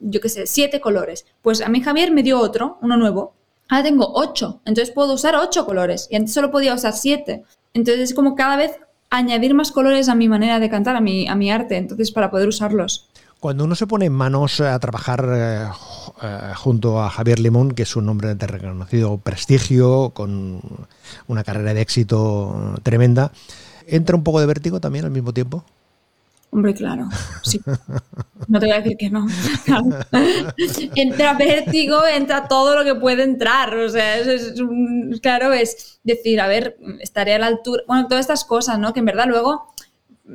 yo 0.00 0.20
qué 0.20 0.28
sé, 0.28 0.46
siete 0.46 0.82
colores. 0.82 1.24
Pues 1.40 1.62
a 1.62 1.70
mí 1.70 1.80
Javier 1.80 2.12
me 2.12 2.22
dio 2.22 2.38
otro, 2.38 2.76
uno 2.82 2.98
nuevo. 2.98 3.32
Ahora 3.70 3.84
tengo 3.84 4.12
ocho. 4.12 4.60
Entonces 4.66 4.92
puedo 4.92 5.14
usar 5.14 5.34
ocho 5.34 5.64
colores. 5.64 6.08
Y 6.10 6.16
antes 6.16 6.34
solo 6.34 6.50
podía 6.50 6.74
usar 6.74 6.92
siete. 6.92 7.42
Entonces 7.72 8.10
es 8.10 8.14
como 8.14 8.34
cada 8.34 8.58
vez 8.58 8.72
añadir 9.08 9.54
más 9.54 9.72
colores 9.72 10.10
a 10.10 10.14
mi 10.14 10.28
manera 10.28 10.60
de 10.60 10.68
cantar, 10.68 10.96
a 10.96 11.00
mi, 11.00 11.26
a 11.26 11.34
mi 11.34 11.50
arte. 11.50 11.78
Entonces 11.78 12.12
para 12.12 12.30
poder 12.30 12.48
usarlos. 12.48 13.08
Cuando 13.42 13.64
uno 13.64 13.74
se 13.74 13.88
pone 13.88 14.06
en 14.06 14.12
manos 14.12 14.60
a 14.60 14.78
trabajar 14.78 15.28
eh, 15.28 15.66
eh, 16.22 16.52
junto 16.54 17.02
a 17.02 17.10
Javier 17.10 17.40
Limón, 17.40 17.72
que 17.72 17.82
es 17.82 17.96
un 17.96 18.08
hombre 18.08 18.36
de 18.36 18.46
reconocido 18.46 19.18
prestigio, 19.18 20.10
con 20.10 20.60
una 21.26 21.42
carrera 21.42 21.74
de 21.74 21.80
éxito 21.80 22.76
tremenda, 22.84 23.32
¿entra 23.88 24.14
un 24.14 24.22
poco 24.22 24.38
de 24.38 24.46
vértigo 24.46 24.78
también 24.78 25.06
al 25.06 25.10
mismo 25.10 25.34
tiempo? 25.34 25.64
Hombre, 26.52 26.72
claro, 26.72 27.08
sí. 27.42 27.60
No 28.46 28.60
te 28.60 28.66
voy 28.66 28.76
a 28.76 28.80
decir 28.80 28.96
que 28.96 29.10
no. 29.10 29.26
entra 30.94 31.34
vértigo, 31.34 32.06
entra 32.06 32.46
todo 32.46 32.76
lo 32.76 32.84
que 32.84 32.94
puede 32.94 33.24
entrar. 33.24 33.74
O 33.74 33.88
sea, 33.88 34.18
es, 34.18 34.54
claro, 35.20 35.52
es 35.52 35.98
decir, 36.04 36.40
a 36.40 36.46
ver, 36.46 36.76
estaré 37.00 37.34
a 37.34 37.40
la 37.40 37.48
altura. 37.48 37.82
Bueno, 37.88 38.06
todas 38.06 38.20
estas 38.20 38.44
cosas, 38.44 38.78
¿no? 38.78 38.92
Que 38.92 39.00
en 39.00 39.06
verdad 39.06 39.26
luego 39.26 39.71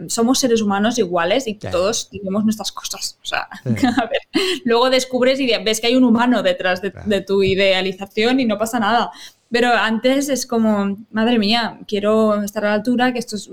somos 0.07 0.39
seres 0.39 0.61
humanos 0.61 0.97
iguales 0.99 1.47
y 1.47 1.55
todos 1.55 2.09
tenemos 2.09 2.43
nuestras 2.43 2.71
cosas. 2.71 3.17
O 3.21 3.25
sea, 3.25 3.47
a 3.65 4.05
ver, 4.05 4.21
luego 4.65 4.89
descubres 4.89 5.39
y 5.39 5.51
ves 5.63 5.79
que 5.79 5.87
hay 5.87 5.95
un 5.95 6.03
humano 6.03 6.43
detrás 6.43 6.81
de, 6.81 7.21
tu 7.21 7.43
idealización 7.43 8.39
y 8.39 8.45
no 8.45 8.57
pasa 8.57 8.79
nada. 8.79 9.11
Pero 9.49 9.71
antes 9.71 10.29
es 10.29 10.45
como, 10.45 10.97
madre 11.11 11.39
mía, 11.39 11.79
quiero 11.87 12.41
estar 12.43 12.65
a 12.65 12.69
la 12.69 12.73
altura, 12.75 13.13
que 13.13 13.19
esto 13.19 13.37
es, 13.37 13.49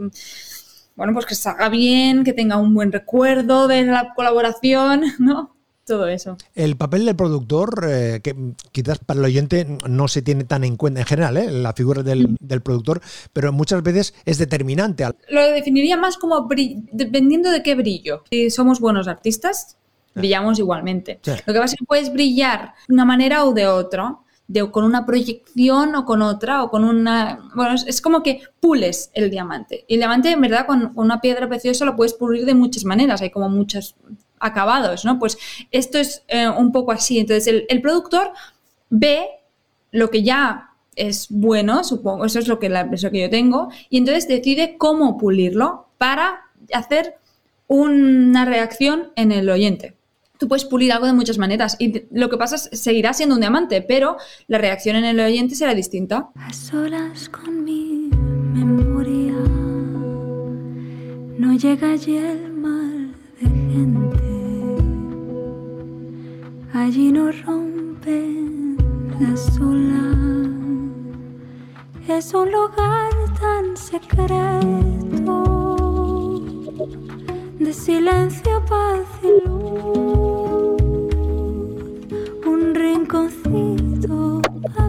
bueno, 0.96 1.12
pues 1.12 1.26
que 1.26 1.34
salga 1.34 1.68
bien, 1.68 2.24
que 2.24 2.32
tenga 2.32 2.56
un 2.56 2.74
buen 2.74 2.90
recuerdo 2.90 3.68
de 3.68 3.84
la 3.84 4.12
colaboración, 4.14 5.04
¿no? 5.18 5.53
Todo 5.84 6.06
eso. 6.08 6.36
El 6.54 6.76
papel 6.76 7.04
del 7.04 7.16
productor, 7.16 7.86
eh, 7.88 8.20
que 8.22 8.34
quizás 8.72 8.98
para 8.98 9.20
el 9.20 9.26
oyente 9.26 9.78
no 9.88 10.08
se 10.08 10.22
tiene 10.22 10.44
tan 10.44 10.64
en 10.64 10.76
cuenta 10.76 11.00
en 11.00 11.06
general, 11.06 11.36
eh, 11.36 11.50
la 11.50 11.72
figura 11.72 12.02
del, 12.02 12.36
productor, 12.62 13.00
pero 13.32 13.52
muchas 13.52 13.82
veces 13.82 14.14
es 14.24 14.38
determinante. 14.38 15.06
Lo 15.28 15.42
definiría 15.50 15.96
más 15.96 16.16
como 16.16 16.48
dependiendo 16.92 17.50
de 17.50 17.62
qué 17.62 17.74
brillo. 17.74 18.24
Si 18.30 18.50
somos 18.50 18.80
buenos 18.80 19.08
artistas, 19.08 19.76
brillamos 20.14 20.58
igualmente. 20.58 21.20
Lo 21.24 21.52
que 21.52 21.60
pasa 21.60 21.74
es 21.74 21.78
que 21.78 21.84
puedes 21.84 22.12
brillar 22.12 22.74
de 22.88 22.94
una 22.94 23.04
manera 23.04 23.44
o 23.44 23.52
de 23.52 23.66
otra. 23.66 24.18
De, 24.46 24.70
con 24.70 24.84
una 24.84 25.06
proyección 25.06 25.94
o 25.94 26.04
con 26.04 26.20
otra 26.20 26.62
o 26.64 26.70
con 26.70 26.84
una... 26.84 27.48
Bueno, 27.54 27.76
es, 27.86 28.00
como 28.02 28.22
que 28.22 28.42
pules 28.60 29.10
el 29.14 29.30
diamante. 29.30 29.86
Y 29.88 29.94
el 29.94 30.00
diamante, 30.00 30.30
en 30.30 30.40
verdad, 30.42 30.66
con, 30.66 30.92
con, 30.92 31.06
una 31.06 31.22
piedra 31.22 31.48
preciosa 31.48 31.86
lo 31.86 31.96
puedes 31.96 32.12
pulir 32.12 32.44
de 32.44 32.52
muchas 32.52 32.84
maneras. 32.84 33.22
Hay 33.22 33.30
como 33.30 33.48
muchas 33.48 33.94
acabados, 34.40 35.04
¿no? 35.04 35.18
Pues 35.18 35.38
esto 35.70 35.98
es 35.98 36.24
eh, 36.28 36.48
un 36.48 36.72
poco 36.72 36.92
así. 36.92 37.18
Entonces 37.18 37.64
el, 37.68 37.82
productor 37.82 38.32
ve 38.90 39.26
lo 39.90 40.10
que 40.10 40.22
ya 40.22 40.70
es 40.96 41.26
bueno, 41.30 41.82
supongo, 41.84 42.24
eso 42.24 42.38
es 42.38 42.48
lo 42.48 42.58
que 42.58 42.68
la 42.68 42.82
impresión 42.82 43.12
que 43.12 43.22
yo 43.22 43.30
tengo, 43.30 43.68
y 43.90 43.98
entonces 43.98 44.28
decide 44.28 44.76
cómo 44.78 45.18
pulirlo 45.18 45.88
para 45.98 46.42
hacer 46.72 47.16
una 47.66 48.44
reacción 48.44 49.12
en 49.16 49.32
el 49.32 49.48
oyente. 49.50 49.96
Tú 50.38 50.48
puedes 50.48 50.64
pulir 50.64 50.92
algo 50.92 51.06
de 51.06 51.12
muchas 51.12 51.38
maneras 51.38 51.76
y 51.78 52.04
lo 52.10 52.28
que 52.28 52.36
pasa 52.36 52.56
es 52.56 52.68
seguirá 52.80 53.12
siendo 53.12 53.36
un 53.36 53.40
diamante, 53.40 53.82
pero 53.82 54.16
la 54.46 54.58
reacción 54.58 54.96
en 54.96 55.04
el 55.04 55.20
oyente 55.20 55.54
será 55.54 55.74
distinta. 55.74 56.28
A 56.34 56.52
solas 56.52 57.28
con 57.28 57.64
mi 57.64 58.10
memoria 58.52 59.32
no 61.38 61.54
llega 61.56 61.92
allí 61.92 62.16
el 62.16 62.52
allí 66.84 67.10
no 67.10 67.32
rompen 67.32 68.76
las 69.18 69.58
olas. 69.58 70.14
Es 72.06 72.34
un 72.34 72.52
lugar 72.52 73.10
tan 73.40 73.76
secreto 73.76 75.36
de 77.58 77.72
silencio, 77.72 78.62
paz 78.68 79.06
y 79.22 79.48
luz. 79.48 80.76
Un 82.46 82.74
rinconcito 82.74 84.42
a 84.78 84.88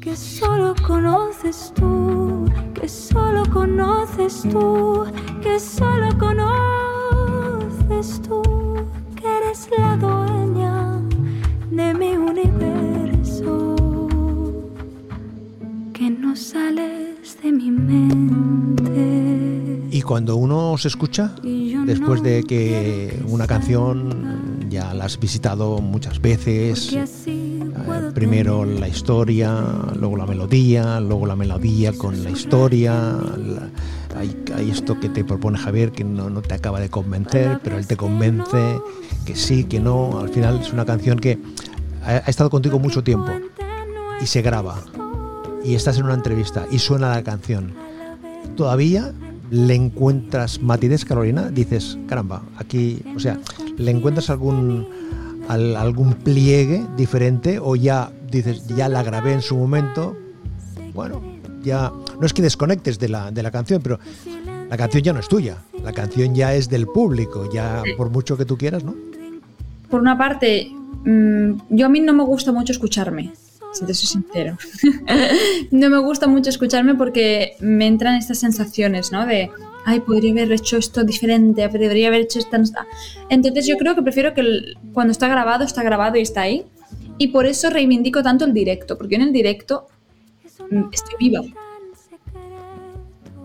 que 0.00 0.16
solo 0.16 0.74
conoces 0.86 1.72
tú, 1.76 2.49
que 2.80 2.88
solo 2.88 3.42
conoces 3.52 4.42
tú, 4.50 5.04
que 5.42 5.60
solo 5.60 6.08
conoces 6.18 6.40
tú 8.22 8.40
que 9.14 9.26
eres 9.26 9.68
la 9.76 9.96
dueña 9.96 11.02
de 11.70 11.92
mi 11.94 12.16
universo, 12.16 13.76
que 15.92 16.08
no 16.08 16.34
sales 16.34 17.36
de 17.42 17.52
mi 17.52 17.70
mente. 17.70 18.70
Y 19.90 20.00
cuando 20.00 20.36
uno 20.36 20.78
se 20.78 20.88
escucha, 20.88 21.34
después 21.42 22.22
de 22.22 22.44
que 22.44 23.22
una 23.28 23.46
canción 23.46 24.70
ya 24.70 24.94
la 24.94 25.04
has 25.04 25.20
visitado 25.20 25.78
muchas 25.82 26.18
veces, 26.20 26.96
eh, 27.82 28.10
primero 28.14 28.64
la 28.64 28.88
historia, 28.88 29.62
luego 29.98 30.16
la 30.16 30.26
melodía, 30.26 31.00
luego 31.00 31.26
la 31.26 31.36
melodía 31.36 31.92
con 31.92 32.22
la 32.22 32.30
historia, 32.30 33.16
hay, 34.16 34.70
esto 34.70 34.98
que 34.98 35.08
te 35.08 35.24
propone 35.24 35.58
Javier 35.58 35.92
que 35.92 36.04
no, 36.04 36.30
no, 36.30 36.42
te 36.42 36.54
acaba 36.54 36.80
de 36.80 36.88
convencer, 36.88 37.60
pero 37.62 37.78
él 37.78 37.86
te 37.86 37.96
convence 37.96 38.80
que 39.24 39.36
sí, 39.36 39.64
que 39.64 39.80
no. 39.80 40.18
Al 40.18 40.28
final 40.28 40.60
es 40.60 40.72
una 40.72 40.84
canción 40.84 41.18
que 41.18 41.38
ha, 42.04 42.18
estado 42.18 42.50
contigo 42.50 42.78
mucho 42.78 43.02
tiempo 43.02 43.30
y 44.20 44.26
se 44.26 44.42
graba 44.42 44.82
y 45.64 45.74
estás 45.74 45.98
en 45.98 46.04
una 46.04 46.14
entrevista 46.14 46.66
y 46.70 46.78
suena 46.78 47.10
la 47.10 47.22
canción. 47.22 47.72
Todavía 48.56 49.12
le 49.50 49.74
encuentras 49.74 50.60
matidez, 50.60 51.04
Carolina, 51.04 51.50
dices, 51.50 51.98
caramba, 52.08 52.42
aquí, 52.56 53.02
o 53.16 53.20
sea, 53.20 53.38
le 53.76 53.90
encuentras 53.90 54.30
algún 54.30 54.88
algún 55.50 56.14
pliegue 56.14 56.86
diferente 56.96 57.58
o 57.60 57.76
ya 57.76 58.10
dices, 58.30 58.66
ya 58.68 58.88
la 58.88 59.02
grabé 59.02 59.32
en 59.32 59.42
su 59.42 59.56
momento. 59.56 60.16
Bueno, 60.94 61.20
ya 61.62 61.92
no 62.18 62.26
es 62.26 62.32
que 62.32 62.42
desconectes 62.42 62.98
de 62.98 63.08
la, 63.08 63.30
de 63.30 63.42
la 63.42 63.50
canción, 63.50 63.82
pero 63.82 63.98
la 64.68 64.76
canción 64.76 65.02
ya 65.02 65.12
no 65.12 65.20
es 65.20 65.28
tuya, 65.28 65.58
la 65.82 65.92
canción 65.92 66.34
ya 66.34 66.54
es 66.54 66.68
del 66.68 66.86
público, 66.86 67.50
ya 67.52 67.82
por 67.96 68.10
mucho 68.10 68.36
que 68.36 68.44
tú 68.44 68.56
quieras, 68.56 68.84
¿no? 68.84 68.94
Por 69.90 70.00
una 70.00 70.16
parte, 70.16 70.70
mm, 71.04 71.52
yo 71.70 71.86
a 71.86 71.88
mí 71.88 72.00
no 72.00 72.12
me 72.12 72.22
gusta 72.22 72.52
mucho 72.52 72.72
escucharme, 72.72 73.32
si 73.72 73.84
te 73.84 73.94
soy 73.94 74.06
sincero. 74.06 74.56
no 75.72 75.90
me 75.90 75.98
gusta 75.98 76.28
mucho 76.28 76.50
escucharme 76.50 76.94
porque 76.94 77.56
me 77.60 77.88
entran 77.88 78.14
estas 78.14 78.38
sensaciones, 78.38 79.10
¿no? 79.10 79.26
De, 79.26 79.50
ay, 79.84 80.00
podría 80.00 80.32
haber 80.32 80.52
hecho 80.52 80.76
esto 80.76 81.04
diferente, 81.04 81.68
podría 81.68 82.08
haber 82.08 82.22
hecho 82.22 82.38
esto... 82.38 82.56
Entonces 83.28 83.66
yo 83.66 83.76
creo 83.76 83.94
que 83.94 84.02
prefiero 84.02 84.34
que 84.34 84.42
cuando 84.92 85.12
está 85.12 85.28
grabado, 85.28 85.64
está 85.64 85.82
grabado 85.82 86.16
y 86.16 86.22
está 86.22 86.42
ahí. 86.42 86.64
Y 87.18 87.28
por 87.28 87.46
eso 87.46 87.70
reivindico 87.70 88.22
tanto 88.22 88.44
el 88.44 88.54
directo, 88.54 88.96
porque 88.96 89.16
en 89.16 89.22
el 89.22 89.32
directo 89.32 89.86
mm, 90.70 90.84
estoy 90.92 91.14
viva. 91.18 91.42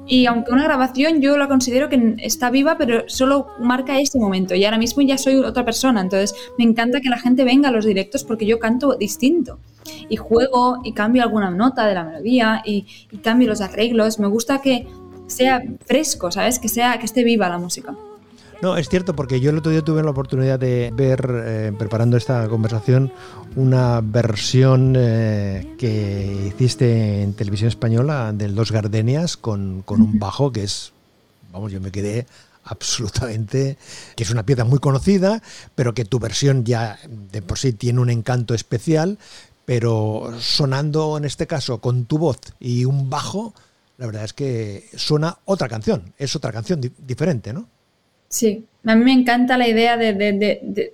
Y 0.07 0.27
aunque 0.27 0.51
una 0.51 0.63
grabación 0.63 1.19
yo 1.19 1.35
la 1.35 1.47
considero 1.47 1.89
que 1.89 2.15
está 2.19 2.51
viva, 2.51 2.77
pero 2.77 3.05
solo 3.07 3.47
marca 3.59 3.99
ese 3.99 4.19
momento. 4.19 4.53
Y 4.53 4.63
ahora 4.63 4.77
mismo 4.77 5.01
ya 5.01 5.17
soy 5.17 5.37
otra 5.37 5.65
persona. 5.65 6.01
Entonces 6.01 6.35
me 6.57 6.63
encanta 6.63 7.01
que 7.01 7.09
la 7.09 7.17
gente 7.17 7.43
venga 7.43 7.69
a 7.69 7.71
los 7.71 7.85
directos 7.85 8.23
porque 8.23 8.45
yo 8.45 8.59
canto 8.59 8.95
distinto. 8.95 9.59
Y 10.07 10.15
juego 10.15 10.79
y 10.83 10.93
cambio 10.93 11.23
alguna 11.23 11.49
nota 11.49 11.87
de 11.87 11.95
la 11.95 12.03
melodía 12.03 12.61
y, 12.63 12.85
y 13.11 13.17
cambio 13.17 13.47
los 13.47 13.61
arreglos. 13.61 14.19
Me 14.19 14.27
gusta 14.27 14.61
que 14.61 14.87
sea 15.27 15.61
fresco, 15.85 16.31
¿sabes? 16.31 16.59
Que, 16.59 16.69
sea, 16.69 16.97
que 16.99 17.05
esté 17.05 17.23
viva 17.23 17.49
la 17.49 17.57
música. 17.57 17.95
No, 18.61 18.77
es 18.77 18.89
cierto, 18.89 19.15
porque 19.15 19.39
yo 19.39 19.51
el 19.51 19.57
otro 19.57 19.71
día 19.71 19.81
tuve 19.81 20.01
la 20.01 20.11
oportunidad 20.11 20.57
de 20.57 20.91
ver, 20.95 21.29
eh, 21.45 21.73
preparando 21.77 22.15
esta 22.17 22.47
conversación, 22.47 23.11
una 23.55 24.01
versión 24.01 24.95
eh, 24.97 25.75
que 25.77 26.51
hiciste 26.53 27.21
en 27.21 27.33
televisión 27.33 27.67
española 27.67 28.31
del 28.33 28.55
Dos 28.55 28.71
Gardenias 28.71 29.37
con, 29.37 29.81
con 29.83 30.01
un 30.01 30.19
bajo 30.19 30.51
que 30.51 30.63
es, 30.63 30.93
vamos, 31.51 31.71
yo 31.71 31.81
me 31.81 31.91
quedé 31.91 32.25
absolutamente, 32.65 33.77
que 34.15 34.23
es 34.23 34.31
una 34.31 34.45
pieza 34.45 34.63
muy 34.63 34.79
conocida, 34.79 35.41
pero 35.75 35.93
que 35.93 36.05
tu 36.05 36.19
versión 36.19 36.65
ya 36.65 36.97
de 37.07 37.41
por 37.41 37.59
sí 37.59 37.73
tiene 37.73 37.99
un 37.99 38.09
encanto 38.09 38.53
especial, 38.53 39.19
pero 39.65 40.33
sonando 40.39 41.17
en 41.17 41.25
este 41.25 41.47
caso 41.47 41.79
con 41.79 42.05
tu 42.05 42.17
voz 42.17 42.39
y 42.59 42.85
un 42.85 43.09
bajo, 43.09 43.53
la 43.97 44.05
verdad 44.05 44.25
es 44.25 44.33
que 44.33 44.85
suena 44.95 45.37
otra 45.45 45.67
canción, 45.67 46.13
es 46.17 46.35
otra 46.35 46.51
canción 46.51 46.81
diferente, 46.97 47.53
¿no? 47.53 47.67
Sí, 48.27 48.65
a 48.85 48.95
mí 48.95 49.03
me 49.03 49.13
encanta 49.13 49.57
la 49.57 49.67
idea 49.67 49.97
de, 49.97 50.93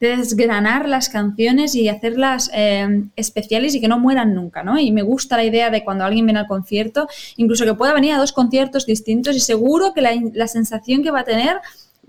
desgranar 0.00 0.88
las 0.88 1.08
canciones 1.08 1.76
y 1.76 1.88
hacerlas 1.88 2.50
eh, 2.52 3.04
especiales 3.14 3.74
y 3.74 3.80
que 3.80 3.86
no 3.86 3.98
mueran 3.98 4.34
nunca, 4.34 4.64
¿no? 4.64 4.78
Y 4.78 4.90
me 4.90 5.02
gusta 5.02 5.36
la 5.36 5.44
idea 5.44 5.70
de 5.70 5.84
cuando 5.84 6.04
alguien 6.04 6.26
viene 6.26 6.40
al 6.40 6.48
concierto, 6.48 7.06
incluso 7.36 7.64
que 7.64 7.74
pueda 7.74 7.92
venir 7.92 8.14
a 8.14 8.18
dos 8.18 8.32
conciertos 8.32 8.86
distintos 8.86 9.36
y 9.36 9.40
seguro 9.40 9.94
que 9.94 10.00
la, 10.00 10.48
sensación 10.48 11.04
que 11.04 11.12
va 11.12 11.20
a 11.20 11.24
tener 11.24 11.58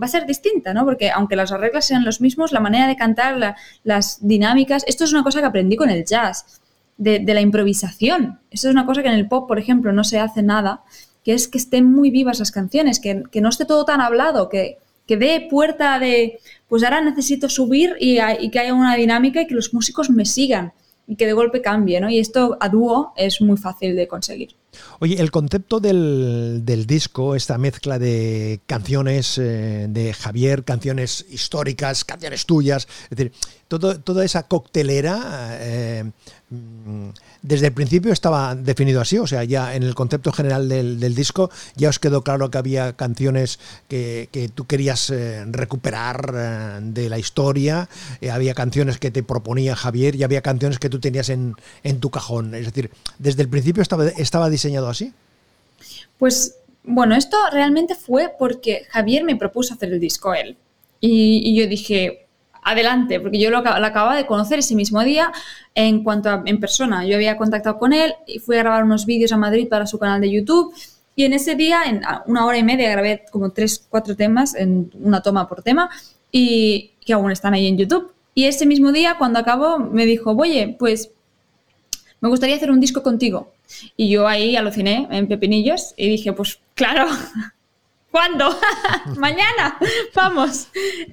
va 0.02 0.06
a 0.06 0.08
ser 0.08 0.26
distinta, 0.26 0.74
¿no? 0.74 0.86
Porque 0.86 1.12
aunque 1.12 1.36
las 1.36 1.52
reglas 1.52 1.86
sean 1.86 2.04
los 2.04 2.22
mismos, 2.22 2.52
la 2.52 2.60
manera 2.60 2.88
de 2.88 2.96
cantar, 2.96 3.56
las 3.84 4.18
dinámicas, 4.28 4.84
esto 4.88 5.04
es 5.04 5.14
una 5.14 5.24
cosa 5.24 5.42
que 5.42 5.46
aprendí 5.46 5.76
con 5.76 5.92
el 5.92 6.06
jazz, 6.06 6.62
de, 7.04 7.34
la 7.34 7.42
improvisación. 7.42 8.40
Esto 8.52 8.68
es 8.68 8.74
una 8.74 8.86
cosa 8.86 9.02
que 9.02 9.10
en 9.10 9.16
el 9.16 9.28
pop, 9.28 9.48
por 9.48 9.60
ejemplo, 9.60 9.92
no 9.92 10.04
se 10.04 10.20
hace 10.20 10.42
nada, 10.42 10.84
que 11.24 11.34
es 11.34 11.48
que 11.48 11.58
estén 11.58 11.86
muy 11.86 12.12
vivas 12.12 12.40
las 12.40 12.52
canciones, 12.52 13.00
que, 13.00 13.24
que 13.32 13.42
no 13.42 13.50
esté 13.50 13.66
todo 13.66 13.86
tan 13.86 14.02
hablado, 14.02 14.50
que, 14.50 14.78
que 15.08 15.18
dé 15.18 15.48
puerta 15.50 16.00
de, 16.00 16.40
pues 16.68 16.84
ahora 16.84 17.02
necesito 17.02 17.50
subir 17.50 17.96
y, 18.00 18.18
que 18.50 18.60
haya 18.60 18.74
una 18.74 18.96
dinámica 18.96 19.42
y 19.42 19.48
que 19.48 19.56
los 19.56 19.74
músicos 19.74 20.10
me 20.10 20.26
sigan 20.26 20.74
y 21.06 21.18
que 21.18 21.26
de 21.26 21.34
golpe 21.34 21.62
cambie, 21.62 22.00
¿no? 22.00 22.10
Y 22.10 22.20
esto 22.20 22.58
a 22.62 22.70
dúo 22.70 23.14
es 23.18 23.42
muy 23.42 23.58
fácil 23.58 23.94
de 23.96 24.08
conseguir. 24.08 24.56
Oye, 25.00 25.20
el 25.20 25.32
concepto 25.32 25.82
del, 25.82 26.64
disco, 26.88 27.36
esta 27.36 27.58
mezcla 27.58 28.00
de 28.00 28.62
canciones 28.66 29.38
eh, 29.38 29.88
de 29.90 30.14
Javier, 30.14 30.64
canciones 30.64 31.26
históricas, 31.30 32.06
canciones 32.06 32.46
tuyas, 32.46 32.88
es 33.04 33.18
decir, 33.18 33.34
todo, 33.68 34.00
toda 34.00 34.24
esa 34.24 34.44
coctelera, 34.44 35.58
eh, 35.60 36.04
mm, 36.50 37.10
desde 37.42 37.68
el 37.68 37.74
principio 37.74 38.12
estaba 38.12 38.56
definido 38.56 39.02
así, 39.02 39.18
o 39.18 39.28
sea, 39.28 39.44
ya 39.44 39.76
en 39.76 39.84
el 39.84 39.96
concepto 39.96 40.32
general 40.32 40.70
del, 40.70 41.16
disco 41.16 41.50
ya 41.76 41.90
os 41.90 42.00
quedó 42.00 42.24
claro 42.24 42.50
que 42.50 42.58
había 42.58 42.94
canciones 42.94 43.60
que, 43.88 44.30
tú 44.56 44.66
querías 44.66 45.10
eh, 45.10 45.44
recuperar 45.48 46.82
de 46.82 47.10
la 47.10 47.20
historia, 47.20 47.90
había 48.32 48.54
canciones 48.54 48.98
que 48.98 49.12
te 49.12 49.24
proponía 49.24 49.76
Javier 49.76 50.16
y 50.16 50.24
había 50.24 50.42
canciones 50.42 50.80
que 50.80 50.90
tú 50.90 51.00
tenías 51.00 51.30
en, 51.30 51.56
en 51.84 52.00
tu 52.00 52.10
cajón, 52.10 52.56
es 52.56 52.66
decir, 52.66 52.92
desde 53.20 53.42
el 53.42 53.50
principio 53.50 53.82
estaba, 53.82 54.08
estaba 54.08 54.50
diseñado 54.50 54.90
así? 54.90 55.14
Pues 56.18 56.56
bueno, 56.84 57.16
esto 57.16 57.38
realmente 57.52 57.96
fue 57.96 58.32
porque 58.38 58.86
Javier 58.90 59.24
me 59.24 59.36
propuso 59.36 59.74
hacer 59.74 59.92
el 59.92 60.00
disco 60.00 60.34
él. 60.34 60.58
Y, 61.00 61.56
yo 61.56 61.68
dije, 61.68 62.23
adelante, 62.66 63.20
porque 63.20 63.40
yo 63.40 63.50
lo, 63.50 63.60
acababa 63.60 64.16
de 64.16 64.26
conocer 64.26 64.60
ese 64.60 64.76
mismo 64.76 65.04
día 65.04 65.32
en 65.76 66.04
cuanto 66.04 66.30
a 66.30 66.44
en 66.46 66.60
persona. 66.60 67.06
Yo 67.06 67.16
había 67.16 67.38
contactado 67.38 67.78
con 67.78 67.94
él 67.94 68.14
y 68.28 68.40
fui 68.40 68.56
a 68.56 68.60
grabar 68.60 68.84
unos 68.84 69.06
vídeos 69.06 69.32
a 69.32 69.38
Madrid 69.38 69.68
para 69.70 69.88
su 69.88 70.00
canal 70.00 70.22
de 70.22 70.32
YouTube. 70.32 70.74
Y 71.16 71.26
en 71.26 71.34
ese 71.34 71.56
día, 71.56 71.84
en 71.86 72.02
una 72.26 72.46
hora 72.46 72.58
y 72.58 72.64
media, 72.64 72.90
grabé 72.90 73.24
como 73.32 73.52
tres, 73.52 73.86
cuatro 73.90 74.16
temas, 74.16 74.56
en 74.56 74.92
una 75.00 75.22
toma 75.22 75.48
por 75.48 75.62
tema, 75.62 75.90
y 76.32 76.92
que 77.06 77.14
aún 77.14 77.32
están 77.32 77.54
ahí 77.54 77.68
en 77.68 77.78
YouTube. 77.78 78.12
Y 78.36 78.46
ese 78.46 78.66
mismo 78.66 78.92
día, 78.92 79.18
cuando 79.18 79.40
acabó, 79.40 79.78
me 79.78 80.06
dijo, 80.06 80.32
oye, 80.32 80.76
pues 80.80 81.12
me 82.20 82.30
gustaría 82.30 82.56
hacer 82.56 82.72
un 82.72 82.80
disco 82.80 83.04
contigo. 83.04 83.52
Y 83.98 84.10
yo 84.10 84.28
ahí 84.28 84.56
aluciné 84.56 85.08
en 85.12 85.28
pepinillos 85.28 85.94
y 85.98 86.10
dije, 86.10 86.34
pues 86.34 86.60
claro, 86.74 87.06
¿cuándo? 88.12 88.56
Mañana, 89.18 89.78
vamos. 90.16 90.68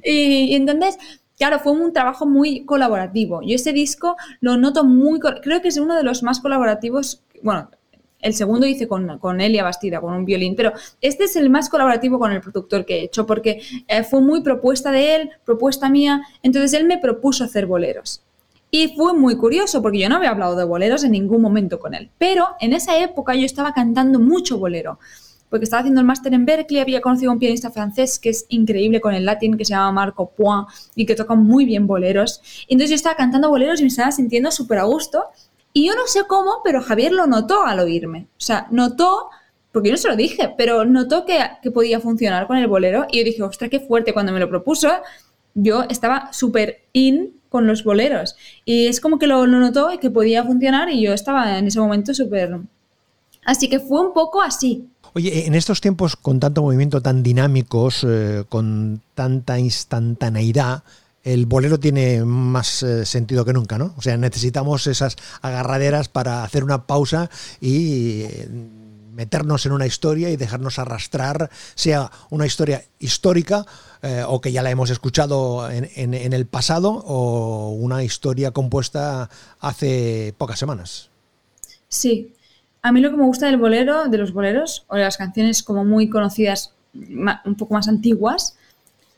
Y, 0.04 0.54
entonces, 0.54 0.98
claro, 1.40 1.58
fue 1.58 1.72
un 1.72 1.94
trabajo 1.94 2.26
muy 2.26 2.66
colaborativo. 2.66 3.40
Yo 3.40 3.54
ese 3.54 3.72
disco 3.72 4.14
lo 4.40 4.58
noto 4.58 4.84
muy, 4.84 5.18
creo 5.18 5.62
que 5.62 5.68
es 5.68 5.78
uno 5.78 5.96
de 5.96 6.02
los 6.02 6.22
más 6.22 6.38
colaborativos, 6.38 7.22
bueno, 7.42 7.70
el 8.20 8.34
segundo 8.34 8.66
hice 8.66 8.86
con, 8.86 9.18
con 9.18 9.40
Elia 9.40 9.64
Bastida, 9.64 10.02
con 10.02 10.12
un 10.12 10.26
violín, 10.26 10.54
pero 10.54 10.74
este 11.00 11.24
es 11.24 11.36
el 11.36 11.48
más 11.48 11.70
colaborativo 11.70 12.18
con 12.18 12.30
el 12.32 12.42
productor 12.42 12.84
que 12.84 12.96
he 12.96 13.04
hecho, 13.04 13.24
porque 13.24 13.62
eh, 13.88 14.04
fue 14.04 14.20
muy 14.20 14.42
propuesta 14.42 14.92
de 14.92 15.14
él, 15.14 15.30
propuesta 15.46 15.88
mía, 15.88 16.20
entonces 16.42 16.74
él 16.74 16.84
me 16.86 16.98
propuso 16.98 17.42
hacer 17.42 17.64
boleros. 17.64 18.22
Y 18.70 18.94
fue 18.94 19.14
muy 19.14 19.36
curioso 19.36 19.80
porque 19.80 20.00
yo 20.00 20.10
no 20.10 20.16
había 20.16 20.30
hablado 20.30 20.56
de 20.56 20.64
boleros 20.64 21.04
en 21.04 21.12
ningún 21.12 21.40
momento 21.40 21.80
con 21.80 21.94
él. 21.94 22.10
Pero 22.18 22.48
en 22.60 22.74
esa 22.74 22.98
época 22.98 23.34
yo 23.34 23.46
estaba 23.46 23.72
cantando 23.72 24.20
mucho 24.20 24.58
bolero. 24.58 24.98
Porque 25.50 25.64
estaba 25.64 25.80
haciendo 25.80 26.00
el 26.00 26.06
máster 26.06 26.32
en 26.32 26.46
Berkeley, 26.46 26.80
había 26.80 27.00
conocido 27.02 27.30
a 27.30 27.34
un 27.34 27.38
pianista 27.38 27.70
francés 27.70 28.18
que 28.18 28.30
es 28.30 28.46
increíble 28.48 29.00
con 29.00 29.12
el 29.12 29.26
latín, 29.26 29.58
que 29.58 29.64
se 29.64 29.74
llama 29.74 29.92
Marco 29.92 30.30
Point 30.30 30.68
y 30.94 31.04
que 31.04 31.14
toca 31.14 31.34
muy 31.34 31.64
bien 31.66 31.86
boleros. 31.86 32.40
entonces 32.68 32.90
yo 32.90 32.96
estaba 32.96 33.16
cantando 33.16 33.48
boleros 33.48 33.80
y 33.80 33.82
me 33.82 33.88
estaba 33.88 34.12
sintiendo 34.12 34.50
súper 34.50 34.78
a 34.78 34.84
gusto. 34.84 35.24
Y 35.72 35.86
yo 35.86 35.94
no 35.94 36.06
sé 36.06 36.22
cómo, 36.26 36.62
pero 36.64 36.80
Javier 36.82 37.12
lo 37.12 37.26
notó 37.26 37.64
al 37.64 37.80
oírme. 37.80 38.26
O 38.32 38.40
sea, 38.40 38.66
notó, 38.70 39.28
porque 39.72 39.88
yo 39.88 39.94
no 39.94 39.98
se 39.98 40.08
lo 40.08 40.16
dije, 40.16 40.54
pero 40.56 40.84
notó 40.84 41.26
que, 41.26 41.38
que 41.62 41.70
podía 41.70 42.00
funcionar 42.00 42.46
con 42.46 42.56
el 42.56 42.66
bolero. 42.66 43.06
Y 43.10 43.18
yo 43.18 43.24
dije, 43.24 43.42
ostras, 43.42 43.70
qué 43.70 43.80
fuerte 43.80 44.12
cuando 44.12 44.32
me 44.32 44.40
lo 44.40 44.48
propuso. 44.48 44.88
Yo 45.54 45.84
estaba 45.88 46.32
súper 46.32 46.82
in 46.92 47.40
con 47.50 47.66
los 47.66 47.84
boleros. 47.84 48.36
Y 48.64 48.86
es 48.86 49.00
como 49.00 49.18
que 49.18 49.26
lo, 49.26 49.46
notó 49.46 49.92
y 49.92 49.98
que 49.98 50.10
podía 50.10 50.42
funcionar 50.44 50.88
y 50.88 51.02
yo 51.02 51.12
estaba 51.12 51.58
en 51.58 51.66
ese 51.66 51.78
momento 51.78 52.14
súper... 52.14 52.58
Así 53.44 53.68
que 53.68 53.80
fue 53.80 54.00
un 54.00 54.12
poco 54.14 54.40
así. 54.40 54.88
Oye, 55.12 55.46
en 55.46 55.54
estos 55.54 55.80
tiempos 55.80 56.14
con 56.14 56.38
tanto 56.38 56.62
movimiento 56.62 57.00
tan 57.00 57.22
dinámicos, 57.22 58.06
eh, 58.08 58.44
con 58.48 59.02
tanta 59.14 59.58
instantaneidad, 59.58 60.84
el 61.24 61.46
bolero 61.46 61.80
tiene 61.80 62.24
más 62.24 62.82
eh, 62.82 63.04
sentido 63.04 63.44
que 63.44 63.52
nunca, 63.52 63.76
¿no? 63.76 63.92
O 63.96 64.02
sea, 64.02 64.16
necesitamos 64.16 64.86
esas 64.86 65.16
agarraderas 65.42 66.08
para 66.08 66.44
hacer 66.44 66.62
una 66.62 66.86
pausa 66.86 67.28
y 67.60 68.22
eh, 68.22 68.48
meternos 69.12 69.66
en 69.66 69.72
una 69.72 69.86
historia 69.86 70.30
y 70.30 70.36
dejarnos 70.36 70.78
arrastrar, 70.78 71.50
sea 71.74 72.10
una 72.30 72.46
historia 72.46 72.84
histórica 72.98 73.66
o 74.28 74.40
que 74.40 74.50
ya 74.50 74.62
la 74.62 74.70
hemos 74.70 74.88
escuchado 74.88 75.68
en, 75.70 75.84
el 76.14 76.46
pasado 76.46 76.90
o 76.90 77.68
una 77.72 78.02
historia 78.02 78.50
compuesta 78.50 79.28
hace 79.60 80.34
pocas 80.38 80.58
semanas. 80.58 81.10
Sí, 81.90 82.32
a 82.82 82.92
mí 82.92 83.00
lo 83.00 83.10
que 83.10 83.16
me 83.16 83.24
gusta 83.24 83.46
del 83.46 83.56
bolero, 83.56 84.08
de 84.08 84.18
los 84.18 84.32
boleros 84.32 84.84
o 84.88 84.96
de 84.96 85.02
las 85.02 85.16
canciones 85.16 85.62
como 85.62 85.84
muy 85.84 86.08
conocidas, 86.08 86.72
un 86.92 87.54
poco 87.56 87.74
más 87.74 87.88
antiguas, 87.88 88.56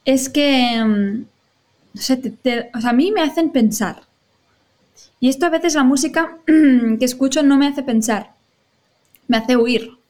es 0.04 0.28
que 0.28 0.82
mm, 0.84 1.24
a 2.72 2.92
mí 2.92 3.12
me 3.12 3.22
hacen 3.22 3.50
pensar. 3.50 4.02
Y 5.20 5.28
esto 5.28 5.46
a 5.46 5.50
veces 5.50 5.74
la 5.74 5.84
música 5.84 6.38
que 6.46 7.04
escucho 7.04 7.42
no 7.42 7.56
me 7.56 7.68
hace 7.68 7.82
pensar, 7.82 8.32
me 9.28 9.36
hace 9.36 9.56
huir 9.56 10.02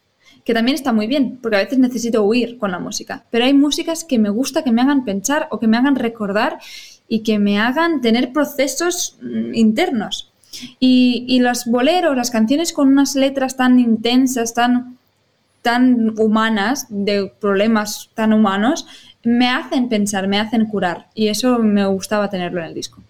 que 0.45 0.55
también 0.55 0.75
está 0.75 0.93
muy 0.93 1.07
bien, 1.07 1.39
porque 1.41 1.57
a 1.57 1.61
veces 1.61 1.79
necesito 1.79 2.25
huir 2.25 2.59
con 2.59 2.71
la 2.73 2.79
música, 2.79 3.25
pero 3.31 3.45
hay 3.45 3.55
músicas 3.55 4.05
que 4.05 4.19
me 4.19 4.31
gusta 4.31 4.65
que 4.65 4.73
me 4.73 4.83
hagan 4.83 5.05
pensar 5.05 5.49
o 5.51 5.61
que 5.61 5.69
me 5.69 5.77
hagan 5.77 5.97
recordar 5.97 6.59
y 7.09 7.21
que 7.21 7.39
me 7.39 7.59
hagan 7.59 8.01
tener 8.01 8.33
procesos 8.33 9.19
mm, 9.21 9.55
internos. 9.55 10.32
Y, 10.79 11.41
los 11.41 11.67
boleros, 11.67 12.17
las 12.17 12.31
canciones 12.31 12.73
con 12.73 12.89
unas 12.89 13.15
letras 13.15 13.57
tan 13.57 13.79
intensas, 13.79 14.55
tan, 14.55 14.99
tan 15.63 16.19
humanas, 16.19 16.87
de 16.89 17.33
problemas 17.41 18.11
tan 18.15 18.33
humanos, 18.33 18.87
me 19.25 19.49
hacen 19.49 19.89
pensar, 19.89 20.29
me 20.29 20.39
hacen 20.39 20.67
curar. 20.67 21.09
Y 21.15 21.29
eso 21.29 21.59
me 21.59 21.87
gustaba 21.87 22.31
tenerlo 22.31 22.61
en 22.61 22.67
el 22.67 22.75
disco. 22.75 23.03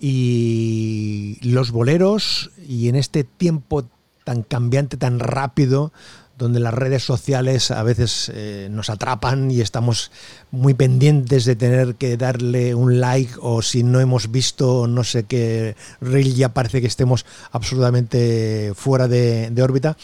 Y 0.00 1.38
los 1.42 1.70
boleros, 1.70 2.50
y 2.68 2.88
en 2.88 2.96
este 2.96 3.24
tiempo 3.24 3.84
tan 4.24 4.42
cambiante, 4.42 4.96
tan 4.96 5.18
rápido, 5.18 5.92
donde 6.38 6.60
las 6.60 6.72
redes 6.72 7.02
sociales 7.02 7.70
a 7.70 7.82
veces 7.82 8.30
eh, 8.32 8.68
nos 8.70 8.90
atrapan 8.90 9.50
y 9.50 9.60
estamos 9.60 10.10
muy 10.50 10.74
pendientes 10.74 11.44
de 11.44 11.56
tener 11.56 11.96
que 11.96 12.16
darle 12.16 12.74
un 12.74 13.00
like 13.00 13.34
o 13.40 13.60
si 13.60 13.82
no 13.82 14.00
hemos 14.00 14.30
visto 14.30 14.86
no 14.86 15.04
sé 15.04 15.24
qué 15.24 15.74
reel 16.00 16.34
ya 16.34 16.50
parece 16.50 16.80
que 16.80 16.86
estemos 16.86 17.26
absolutamente 17.50 18.72
fuera 18.74 19.08
de, 19.08 19.52
órbita. 19.60 19.96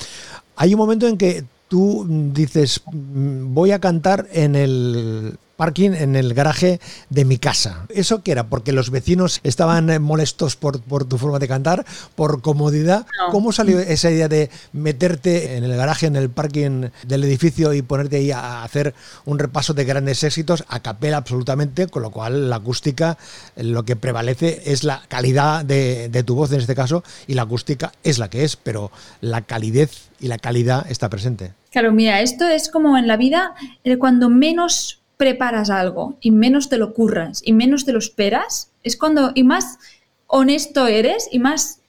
Hay 0.57 0.75
un 0.75 0.79
momento 0.79 1.07
en 1.07 1.17
que 1.17 1.45
tú 1.69 2.07
dices 2.09 2.83
mm, 2.93 3.55
voy 3.55 3.71
a 3.71 3.79
cantar 3.79 4.27
en 4.33 4.57
el 4.57 5.39
parking 5.57 5.93
en 5.93 6.17
el 6.17 6.35
garaje 6.35 6.81
de 7.11 7.25
mi 7.25 7.39
casa. 7.39 7.87
¿Eso 7.89 8.23
qué 8.23 8.33
era? 8.33 8.49
Porque 8.49 8.73
los 8.73 8.91
vecinos 8.91 9.41
estaban 9.43 10.03
molestos 10.03 10.57
por, 10.57 10.79
tu 10.81 11.19
forma 11.19 11.39
de 11.39 11.49
cantar, 11.49 11.85
por 12.15 12.43
comodidad. 12.43 13.07
¿Cómo 13.31 13.53
salió 13.53 13.79
esa 13.79 14.11
idea 14.11 14.29
de 14.29 14.51
meterte 14.73 15.57
en 15.57 15.65
el 15.65 15.77
garaje, 15.77 16.07
en 16.07 16.17
el 16.17 16.31
parking 16.31 16.89
del 17.07 17.25
edificio 17.25 17.73
y 17.73 17.83
ponerte 17.83 18.17
ahí 18.17 18.31
a 18.31 18.63
hacer 18.63 18.95
un 19.25 19.39
repaso 19.39 19.75
de 19.75 19.85
grandes 19.85 20.23
éxitos 20.25 20.65
a 20.69 20.81
capela 20.81 21.19
absolutamente, 21.19 21.87
con 21.87 22.03
lo 22.03 22.11
cual 22.11 22.51
la 22.51 22.57
acústica 22.57 23.19
lo 23.57 23.85
que 23.85 23.97
prevalece 23.97 24.63
es 24.67 24.85
la 24.85 25.03
calidad 25.09 25.65
de, 25.65 26.09
de 26.09 26.23
tu 26.23 26.35
voz 26.35 26.53
en 26.53 26.61
este 26.61 26.75
caso 26.75 27.05
y 27.27 27.35
la 27.35 27.43
acústica 27.43 27.93
es 28.03 28.19
la 28.19 28.29
que 28.29 28.45
es, 28.45 28.57
pero 28.57 28.91
la 29.21 29.43
calidez 29.43 30.11
y 30.21 30.29
la 30.29 30.39
calidad 30.39 30.87
está 30.91 31.09
presente. 31.09 31.53
Claro, 31.71 31.93
mira, 31.93 32.21
esto 32.21 32.47
es 32.47 32.71
como 32.71 32.97
en 32.97 33.09
la 33.09 33.17
vida, 33.17 33.55
eh, 33.83 33.99
cuando 33.99 34.31
menos 34.31 35.04
preparas 35.17 35.71
algo 35.71 36.17
y 36.21 36.31
menos 36.31 36.69
te 36.69 36.79
lo 36.79 36.93
curras 36.93 37.43
y 37.45 37.53
menos 37.53 37.85
te 37.85 37.93
lo 37.93 37.99
esperas, 37.99 38.71
es 38.83 38.97
cuando, 38.97 39.33
y 39.35 39.45
más 39.45 39.79
honesto 40.27 40.87
eres 40.87 41.29
y 41.31 41.39
más 41.39 41.81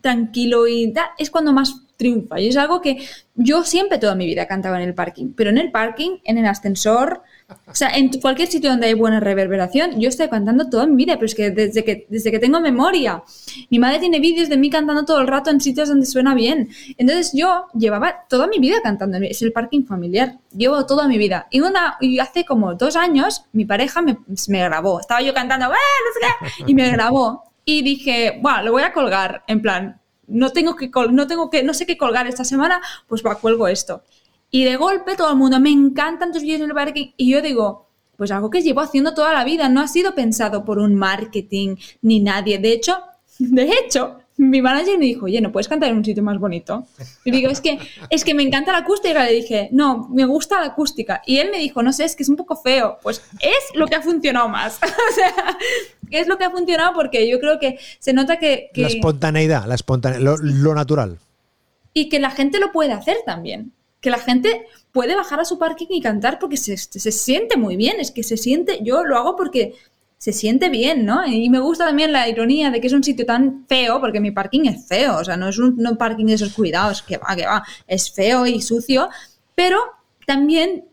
tranquilo 0.00 0.66
y 0.66 0.92
da, 0.92 1.10
es 1.18 1.30
cuando 1.30 1.52
más 1.52 1.82
triunfa. 1.96 2.40
Y 2.40 2.48
es 2.48 2.56
algo 2.56 2.80
que 2.80 3.06
yo 3.34 3.64
siempre 3.64 3.98
toda 3.98 4.14
mi 4.14 4.26
vida 4.26 4.46
cantaba 4.46 4.80
en 4.80 4.88
el 4.88 4.94
parking, 4.94 5.32
pero 5.36 5.50
en 5.50 5.58
el 5.58 5.70
parking, 5.70 6.18
en 6.24 6.38
el 6.38 6.46
ascensor, 6.46 7.22
o 7.66 7.74
sea, 7.74 7.90
en 7.90 8.08
cualquier 8.20 8.48
sitio 8.48 8.70
donde 8.70 8.86
hay 8.86 8.94
buena 8.94 9.20
reverberación, 9.20 10.00
yo 10.00 10.08
estoy 10.08 10.28
cantando 10.28 10.68
toda 10.68 10.86
mi 10.86 10.96
vida, 10.96 11.14
pero 11.14 11.26
es 11.26 11.34
que 11.34 11.50
desde 11.50 11.84
que, 11.84 12.06
desde 12.08 12.30
que 12.30 12.38
tengo 12.38 12.60
memoria. 12.60 13.22
Mi 13.70 13.78
madre 13.78 13.98
tiene 13.98 14.20
vídeos 14.20 14.48
de 14.48 14.56
mí 14.56 14.70
cantando 14.70 15.04
todo 15.04 15.20
el 15.20 15.26
rato 15.26 15.50
en 15.50 15.60
sitios 15.60 15.88
donde 15.88 16.06
suena 16.06 16.34
bien. 16.34 16.68
Entonces 16.98 17.32
yo 17.34 17.66
llevaba 17.74 18.26
toda 18.28 18.46
mi 18.46 18.58
vida 18.58 18.80
cantando, 18.82 19.18
es 19.18 19.42
el 19.42 19.52
parking 19.52 19.84
familiar, 19.84 20.38
llevo 20.56 20.84
toda 20.86 21.06
mi 21.08 21.18
vida. 21.18 21.46
Y, 21.50 21.60
una, 21.60 21.96
y 22.00 22.18
hace 22.18 22.44
como 22.44 22.74
dos 22.74 22.96
años 22.96 23.44
mi 23.52 23.64
pareja 23.64 24.02
me, 24.02 24.18
me 24.48 24.64
grabó, 24.64 25.00
estaba 25.00 25.22
yo 25.22 25.34
cantando, 25.34 25.66
y 26.66 26.74
me 26.74 26.90
grabó. 26.90 27.44
Y 27.64 27.82
dije, 27.82 28.38
bueno, 28.40 28.62
lo 28.62 28.72
voy 28.72 28.82
a 28.82 28.92
colgar, 28.92 29.44
en 29.46 29.62
plan, 29.62 30.00
no 30.26 30.50
tengo 30.50 30.76
que, 30.76 30.90
no 31.10 31.26
tengo 31.26 31.50
que, 31.50 31.62
no 31.62 31.74
sé 31.74 31.86
qué 31.86 31.96
colgar 31.96 32.26
esta 32.26 32.44
semana, 32.44 32.80
pues 33.06 33.22
va, 33.24 33.34
cuelgo 33.34 33.68
esto. 33.68 34.02
Y 34.50 34.64
de 34.64 34.76
golpe 34.76 35.16
todo 35.16 35.30
el 35.30 35.36
mundo, 35.36 35.60
me 35.60 35.70
encantan 35.70 36.32
tus 36.32 36.42
vídeos 36.42 36.60
en 36.60 36.68
el 36.68 36.74
parking. 36.74 37.12
Y 37.16 37.30
yo 37.30 37.42
digo, 37.42 37.88
pues 38.16 38.30
algo 38.30 38.50
que 38.50 38.62
llevo 38.62 38.80
haciendo 38.80 39.14
toda 39.14 39.32
la 39.32 39.44
vida, 39.44 39.68
no 39.68 39.80
ha 39.80 39.88
sido 39.88 40.14
pensado 40.14 40.64
por 40.64 40.78
un 40.78 40.94
marketing 40.94 41.76
ni 42.02 42.20
nadie. 42.20 42.58
De 42.58 42.72
hecho, 42.72 42.98
de 43.38 43.70
hecho, 43.72 44.18
mi 44.36 44.60
manager 44.62 44.98
me 44.98 45.06
dijo, 45.06 45.26
oye, 45.26 45.40
¿no 45.40 45.52
puedes 45.52 45.68
cantar 45.68 45.90
en 45.90 45.98
un 45.98 46.04
sitio 46.04 46.22
más 46.22 46.38
bonito? 46.38 46.86
Y 47.24 47.30
digo, 47.30 47.50
es 47.50 47.60
que, 47.60 47.78
es 48.10 48.24
que 48.24 48.34
me 48.34 48.42
encanta 48.42 48.72
la 48.72 48.78
acústica. 48.78 49.24
Le 49.24 49.32
dije, 49.32 49.68
no, 49.72 50.08
me 50.10 50.24
gusta 50.24 50.60
la 50.60 50.66
acústica. 50.66 51.22
Y 51.26 51.38
él 51.38 51.50
me 51.50 51.58
dijo, 51.58 51.82
no 51.82 51.92
sé, 51.92 52.04
es 52.04 52.16
que 52.16 52.22
es 52.22 52.28
un 52.28 52.36
poco 52.36 52.56
feo. 52.56 52.98
Pues 53.02 53.22
es 53.40 53.74
lo 53.74 53.86
que 53.86 53.96
ha 53.96 54.02
funcionado 54.02 54.48
más. 54.48 54.78
o 54.82 55.14
sea, 55.14 55.58
es 56.10 56.26
lo 56.26 56.38
que 56.38 56.44
ha 56.44 56.50
funcionado 56.50 56.92
porque 56.94 57.28
yo 57.28 57.38
creo 57.38 57.58
que 57.58 57.78
se 57.98 58.12
nota 58.12 58.38
que... 58.38 58.70
la 58.74 58.88
espontaneidad, 58.88 59.66
la 59.66 59.74
espontaneidad 59.74 60.36
lo, 60.42 60.74
natural. 60.74 61.18
Y 61.92 62.08
que 62.08 62.20
la 62.20 62.30
gente 62.30 62.60
lo 62.60 62.72
puede 62.72 62.92
hacer 62.92 63.18
también. 63.26 63.72
Que 64.00 64.10
la 64.10 64.18
gente 64.18 64.66
puede 64.92 65.14
bajar 65.14 65.40
a 65.40 65.44
su 65.44 65.58
parking 65.58 65.86
y 65.90 66.00
cantar 66.00 66.38
porque 66.38 66.56
se, 66.56 66.76
se 66.76 67.12
siente 67.12 67.56
muy 67.56 67.76
bien. 67.76 68.00
Es 68.00 68.10
que 68.10 68.22
se 68.22 68.36
siente, 68.36 68.80
yo 68.82 69.04
lo 69.04 69.16
hago 69.16 69.36
porque 69.36 69.74
se 70.20 70.34
siente 70.34 70.68
bien, 70.68 71.06
¿no? 71.06 71.26
Y 71.26 71.48
me 71.48 71.60
gusta 71.60 71.86
también 71.86 72.12
la 72.12 72.28
ironía 72.28 72.70
de 72.70 72.78
que 72.78 72.88
es 72.88 72.92
un 72.92 73.02
sitio 73.02 73.24
tan 73.24 73.64
feo, 73.66 74.00
porque 74.00 74.20
mi 74.20 74.30
parking 74.32 74.66
es 74.66 74.86
feo, 74.86 75.16
o 75.16 75.24
sea, 75.24 75.38
no 75.38 75.48
es 75.48 75.58
un 75.58 75.96
parking 75.98 76.26
de 76.26 76.34
esos 76.34 76.52
cuidados, 76.52 77.00
que 77.00 77.16
va, 77.16 77.34
que 77.34 77.46
va, 77.46 77.64
es 77.86 78.12
feo 78.12 78.44
y 78.44 78.60
sucio, 78.60 79.08
pero 79.54 79.78
también 80.26 80.84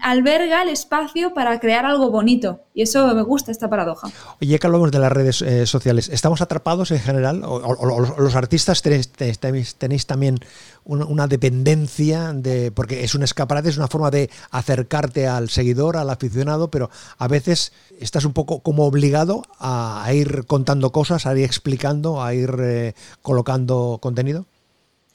alberga 0.00 0.62
el 0.62 0.68
espacio 0.68 1.34
para 1.34 1.58
crear 1.60 1.86
algo 1.86 2.10
bonito. 2.10 2.60
Y 2.74 2.82
eso 2.82 3.14
me 3.14 3.22
gusta, 3.22 3.52
esta 3.52 3.70
paradoja. 3.70 4.08
Oye, 4.40 4.58
que 4.58 4.66
hablamos 4.66 4.90
de 4.90 4.98
las 4.98 5.12
redes 5.12 5.42
eh, 5.42 5.66
sociales, 5.66 6.08
¿estamos 6.08 6.40
atrapados 6.40 6.90
en 6.90 7.00
general? 7.00 7.42
¿O, 7.44 8.00
los 8.18 8.34
artistas 8.36 8.82
tenéis, 8.82 9.10
tenéis, 9.12 10.06
también 10.06 10.38
una, 10.84 11.26
dependencia 11.26 12.32
de. 12.32 12.70
porque 12.72 13.04
es 13.04 13.14
un 13.14 13.22
escaparate, 13.22 13.68
es 13.68 13.76
una 13.76 13.88
forma 13.88 14.10
de 14.10 14.30
acercarte 14.50 15.26
al 15.26 15.50
seguidor, 15.50 15.96
al 15.96 16.10
aficionado, 16.10 16.68
pero 16.68 16.90
a 17.18 17.28
veces 17.28 17.72
estás 18.00 18.24
un 18.24 18.32
poco 18.32 18.60
como 18.60 18.84
obligado 18.86 19.42
a, 19.58 20.06
ir 20.12 20.44
contando 20.46 20.90
cosas, 20.90 21.26
a 21.26 21.36
ir 21.36 21.44
explicando, 21.44 22.22
a 22.22 22.34
ir 22.34 22.54
eh, 22.60 22.94
colocando 23.22 23.98
contenido? 24.00 24.46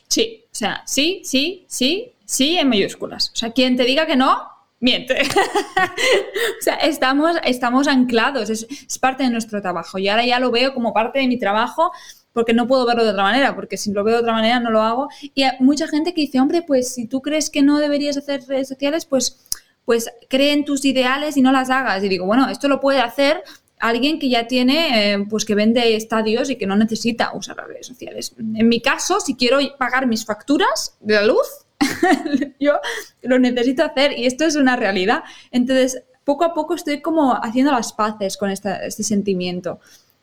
Sí, 0.07 0.43
o 0.45 0.55
sea, 0.55 0.81
sí, 0.85 1.21
sí, 1.23 1.65
sí, 1.67 2.13
sí 2.29 2.57
en 2.57 2.69
mayúsculas. 2.69 3.31
O 3.33 3.35
sea, 3.35 3.51
quien 3.51 3.75
te 3.75 3.83
diga 3.83 4.05
que 4.05 4.15
no, 4.15 4.47
miente. 4.79 5.19
o 6.59 6.61
sea, 6.61 6.75
estamos, 6.75 7.37
estamos 7.43 7.87
anclados, 7.87 8.51
es, 8.51 8.67
parte 8.99 9.23
de 9.23 9.31
nuestro 9.31 9.61
trabajo. 9.61 9.97
Y 9.97 10.07
ahora 10.07 10.25
ya 10.25 10.39
lo 10.39 10.51
veo 10.51 10.73
como 10.73 10.93
parte 10.93 11.19
de 11.19 11.27
mi 11.27 11.39
trabajo 11.39 11.91
porque 12.31 12.53
no 12.53 12.67
puedo 12.67 12.85
verlo 12.85 13.03
de 13.03 13.09
otra 13.09 13.23
manera, 13.23 13.55
porque 13.55 13.77
si 13.77 13.91
lo 13.91 14.03
veo 14.03 14.17
de 14.17 14.21
otra 14.21 14.33
manera 14.33 14.59
no 14.59 14.69
lo 14.69 14.81
hago. 14.81 15.07
Y 15.33 15.41
hay 15.41 15.57
mucha 15.59 15.87
gente 15.87 16.13
que 16.13 16.21
dice, 16.21 16.39
hombre, 16.39 16.61
pues 16.61 16.93
si 16.93 17.07
tú 17.07 17.21
crees 17.21 17.49
que 17.49 17.63
no 17.63 17.79
deberías 17.79 18.15
hacer 18.15 18.43
redes 18.47 18.67
sociales, 18.67 19.05
pues, 19.05 19.39
pues 19.83 20.11
creen 20.29 20.65
tus 20.65 20.85
ideales 20.85 21.35
y 21.35 21.41
no 21.41 21.51
las 21.51 21.71
hagas. 21.71 22.03
Y 22.03 22.09
digo, 22.09 22.27
bueno, 22.27 22.47
esto 22.47 22.67
lo 22.67 22.79
puede 22.79 22.99
hacer 22.99 23.43
alguien 23.79 24.19
que 24.19 24.29
ya 24.29 24.45
tiene, 24.45 25.13
eh, 25.13 25.25
pues 25.27 25.45
que 25.45 25.55
vende 25.55 25.95
estadios 25.95 26.49
y 26.51 26.57
que 26.57 26.67
no 26.67 26.75
necesita 26.75 27.31
usar 27.33 27.57
las 27.57 27.67
redes 27.67 27.87
sociales. 27.87 28.35
En 28.37 28.67
mi 28.67 28.81
caso, 28.81 29.19
si 29.19 29.35
quiero 29.35 29.57
pagar 29.79 30.05
mis 30.05 30.25
facturas 30.25 30.95
de 30.99 31.15
la 31.15 31.25
luz, 31.25 31.47
yo 32.59 32.73
lo 33.21 33.39
necesito 33.39 33.83
hacer 33.83 34.17
y 34.17 34.25
esto 34.25 34.45
es 34.45 34.55
una 34.55 34.75
realidad. 34.75 35.23
Entonces, 35.51 36.03
poco 36.23 36.43
a 36.43 36.53
poco 36.53 36.75
estoy 36.75 37.01
como 37.01 37.33
haciendo 37.33 37.71
las 37.71 37.93
paces 37.93 38.37
con 38.37 38.51
este 38.51 39.03
sentimiento. 39.03 39.79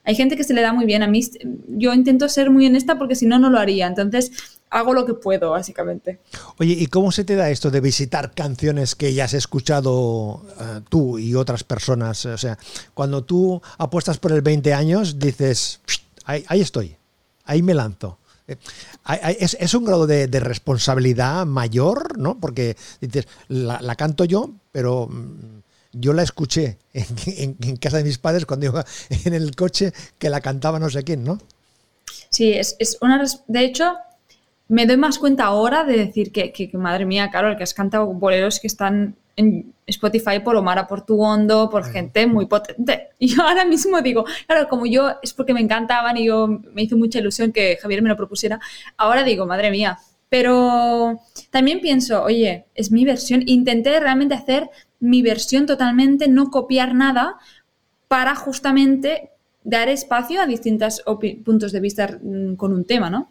Hay 0.06 0.14
gente 0.14 0.36
que 0.36 0.44
se 0.44 0.54
le 0.54 0.62
da 0.62 0.72
muy 0.72 0.86
bien. 0.86 1.02
A 1.02 1.08
mí, 1.08 1.20
yo 1.68 1.92
intento 1.92 2.28
ser 2.28 2.48
muy 2.48 2.64
honesta 2.66 2.96
porque 2.96 3.16
si 3.16 3.26
no, 3.26 3.40
no 3.40 3.50
lo 3.50 3.58
haría. 3.58 3.88
Entonces, 3.88 4.30
hago 4.70 4.94
lo 4.94 5.04
que 5.04 5.14
puedo, 5.14 5.50
básicamente. 5.50 6.20
Oye, 6.58 6.74
¿y 6.74 6.86
cómo 6.86 7.10
se 7.10 7.24
te 7.24 7.34
da 7.34 7.50
esto 7.50 7.72
de 7.72 7.80
visitar 7.80 8.32
canciones 8.32 8.94
que 8.94 9.12
ya 9.12 9.24
has 9.24 9.34
escuchado 9.34 10.46
eh, 10.60 10.80
tú 10.88 11.18
y 11.18 11.34
otras 11.34 11.64
personas? 11.64 12.24
O 12.24 12.38
sea, 12.38 12.56
cuando 12.94 13.24
tú 13.24 13.60
apuestas 13.78 14.18
por 14.18 14.30
el 14.30 14.42
20 14.42 14.72
años, 14.74 15.18
dices, 15.18 15.80
ahí, 16.24 16.44
estoy, 16.60 16.96
ahí 17.44 17.62
me 17.62 17.74
lanzo. 17.74 18.18
Es, 18.48 19.74
un 19.74 19.84
grado 19.84 20.06
de, 20.06 20.26
responsabilidad 20.40 21.46
mayor, 21.46 22.18
¿no? 22.18 22.38
Porque 22.38 22.76
dices, 23.00 23.26
la, 23.48 23.94
canto 23.96 24.24
yo, 24.24 24.50
pero 24.72 25.08
mm, 25.08 25.62
yo 25.92 26.12
la 26.12 26.22
escuché 26.22 26.78
en, 26.92 27.76
casa 27.76 27.98
de 27.98 28.04
mis 28.04 28.18
padres 28.18 28.46
cuando 28.46 28.66
iba 28.66 28.84
en 29.24 29.34
el 29.34 29.54
coche 29.56 29.92
que 30.18 30.30
la 30.30 30.40
cantaba 30.40 30.78
no 30.78 30.90
sé 30.90 31.02
quién, 31.02 31.24
¿no? 31.24 31.38
Sí, 32.30 32.52
es, 32.52 32.76
es 32.78 32.98
una. 33.00 33.24
De 33.46 33.64
hecho, 33.64 33.94
me 34.68 34.86
doy 34.86 34.96
más 34.96 35.18
cuenta 35.18 35.44
ahora 35.44 35.84
de 35.84 35.96
decir 35.96 36.32
que, 36.32 36.52
que, 36.52 36.70
madre 36.76 37.04
mía, 37.04 37.30
claro, 37.30 37.50
el 37.50 37.56
que 37.56 37.62
has 37.62 37.74
cantado 37.74 38.06
boleros 38.06 38.58
que 38.58 38.66
están 38.66 39.16
en 39.36 39.74
Spotify 39.86 40.40
por 40.42 40.56
Omar 40.56 40.86
Portuondo, 40.88 41.70
por 41.70 41.84
gente 41.84 42.26
muy 42.26 42.46
potente. 42.46 43.08
Y 43.18 43.28
yo 43.28 43.42
ahora 43.42 43.64
mismo 43.64 44.02
digo, 44.02 44.24
claro, 44.46 44.68
como 44.68 44.84
yo 44.84 45.14
es 45.22 45.32
porque 45.32 45.54
me 45.54 45.60
encantaban 45.60 46.16
y 46.18 46.26
yo 46.26 46.48
me 46.48 46.82
hizo 46.82 46.98
mucha 46.98 47.18
ilusión 47.18 47.52
que 47.52 47.78
Javier 47.80 48.02
me 48.02 48.10
lo 48.10 48.16
propusiera, 48.16 48.60
ahora 48.96 49.22
digo, 49.22 49.46
madre 49.46 49.70
mía. 49.70 49.98
Pero 50.28 51.20
también 51.50 51.80
pienso, 51.80 52.22
oye, 52.22 52.66
es 52.74 52.90
mi 52.90 53.04
versión. 53.04 53.42
Intenté 53.46 53.98
realmente 54.00 54.34
hacer 54.34 54.68
mi 55.00 55.22
versión 55.22 55.66
totalmente, 55.66 56.28
no 56.28 56.50
copiar 56.50 56.94
nada 56.94 57.36
para 58.08 58.34
justamente 58.34 59.30
dar 59.64 59.88
espacio 59.88 60.40
a 60.40 60.46
distintos 60.46 61.02
puntos 61.44 61.72
de 61.72 61.80
vista 61.80 62.18
mm, 62.22 62.56
con 62.56 62.72
un 62.72 62.84
tema, 62.84 63.08
¿no? 63.08 63.30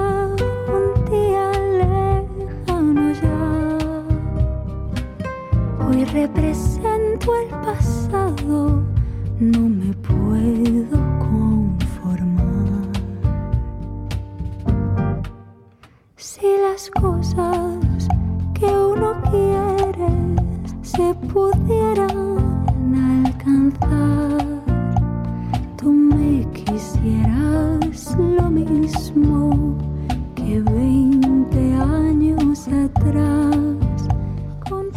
Hoy 6.01 6.07
represento 6.07 7.35
el 7.43 7.49
pasado, 7.49 8.83
no 9.39 9.59
me 9.69 9.93
puedo 9.97 10.97
conformar. 11.19 12.89
Si 16.15 16.47
las 16.59 16.89
cosas 16.89 18.07
que 18.55 18.65
uno 18.65 19.21
quiere 19.29 20.09
se 20.81 21.13
pudieran 21.31 22.65
alcanzar, 23.23 24.63
tú 25.77 25.91
me 25.91 26.47
quisieras 26.51 28.17
lo 28.17 28.49
mismo 28.49 29.77
que 30.33 30.61
20 30.61 31.73
años 31.75 32.67
atrás. 32.69 33.40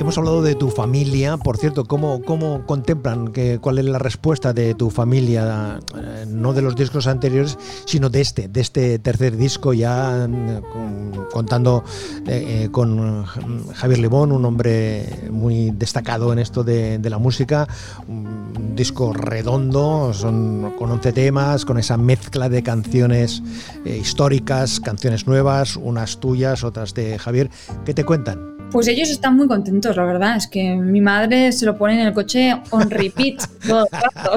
Hemos 0.04 0.18
hablado 0.18 0.42
de 0.42 0.54
tu 0.54 0.68
familia, 0.68 1.38
por 1.38 1.56
cierto, 1.56 1.86
¿cómo, 1.86 2.20
cómo 2.20 2.66
contemplan 2.66 3.28
que, 3.28 3.58
cuál 3.58 3.78
es 3.78 3.86
la 3.86 3.98
respuesta 3.98 4.52
de 4.52 4.74
tu 4.74 4.90
familia, 4.90 5.80
eh, 5.96 6.26
no 6.28 6.52
de 6.52 6.60
los 6.60 6.76
discos 6.76 7.06
anteriores, 7.06 7.56
sino 7.86 8.10
de 8.10 8.20
este, 8.20 8.48
de 8.48 8.60
este 8.60 8.98
tercer 8.98 9.34
disco 9.38 9.72
ya 9.72 10.28
mm, 10.28 11.30
contando 11.32 11.84
eh, 12.26 12.64
eh, 12.64 12.68
con 12.70 13.24
Javier 13.24 13.98
Limón, 13.98 14.32
un 14.32 14.44
hombre 14.44 15.08
muy 15.30 15.70
destacado 15.70 16.34
en 16.34 16.38
esto 16.38 16.62
de, 16.62 17.00
la 17.02 17.16
música, 17.16 17.66
un 18.06 18.76
disco 18.76 19.14
redondo, 19.14 20.12
son 20.12 20.74
con 20.76 20.90
11 20.90 21.12
temas, 21.14 21.64
con 21.64 21.78
esa 21.78 21.96
mezcla 21.96 22.50
de 22.50 22.62
canciones 22.62 23.42
históricas, 23.86 24.80
canciones 24.80 25.26
nuevas, 25.26 25.76
unas 25.76 26.20
tuyas, 26.20 26.62
otras 26.62 26.92
de 26.92 27.18
Javier. 27.18 27.48
¿Qué 27.86 27.94
te 27.94 28.04
cuentan? 28.04 28.63
Pues 28.70 28.88
ellos 28.88 29.08
están 29.10 29.36
muy 29.36 29.46
contentos, 29.46 29.96
la 29.96 30.04
verdad. 30.04 30.36
Es 30.36 30.46
que 30.46 30.74
mi 30.74 31.00
madre 31.00 31.52
se 31.52 31.66
lo 31.66 31.76
pone 31.76 32.00
en 32.00 32.06
el 32.06 32.12
coche 32.12 32.54
on 32.70 32.90
repeat 32.90 33.42
todo 33.66 33.86
el 33.86 33.88
rato. 33.92 34.36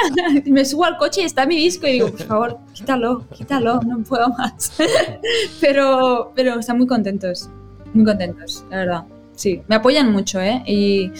Me 0.46 0.64
subo 0.64 0.84
al 0.84 0.96
coche 0.96 1.22
y 1.22 1.24
está 1.24 1.46
mi 1.46 1.56
disco 1.56 1.86
y 1.86 1.92
digo, 1.92 2.10
por 2.10 2.22
favor, 2.22 2.58
quítalo, 2.72 3.24
quítalo, 3.34 3.80
no 3.82 3.98
puedo 4.00 4.28
más. 4.30 4.72
Pero, 5.60 6.32
pero 6.34 6.58
están 6.58 6.78
muy 6.78 6.86
contentos, 6.86 7.48
muy 7.94 8.04
contentos, 8.04 8.64
la 8.70 8.76
verdad. 8.76 9.04
Sí, 9.34 9.62
me 9.68 9.76
apoyan 9.76 10.12
mucho, 10.12 10.40
¿eh? 10.40 10.62
Y, 10.66 11.10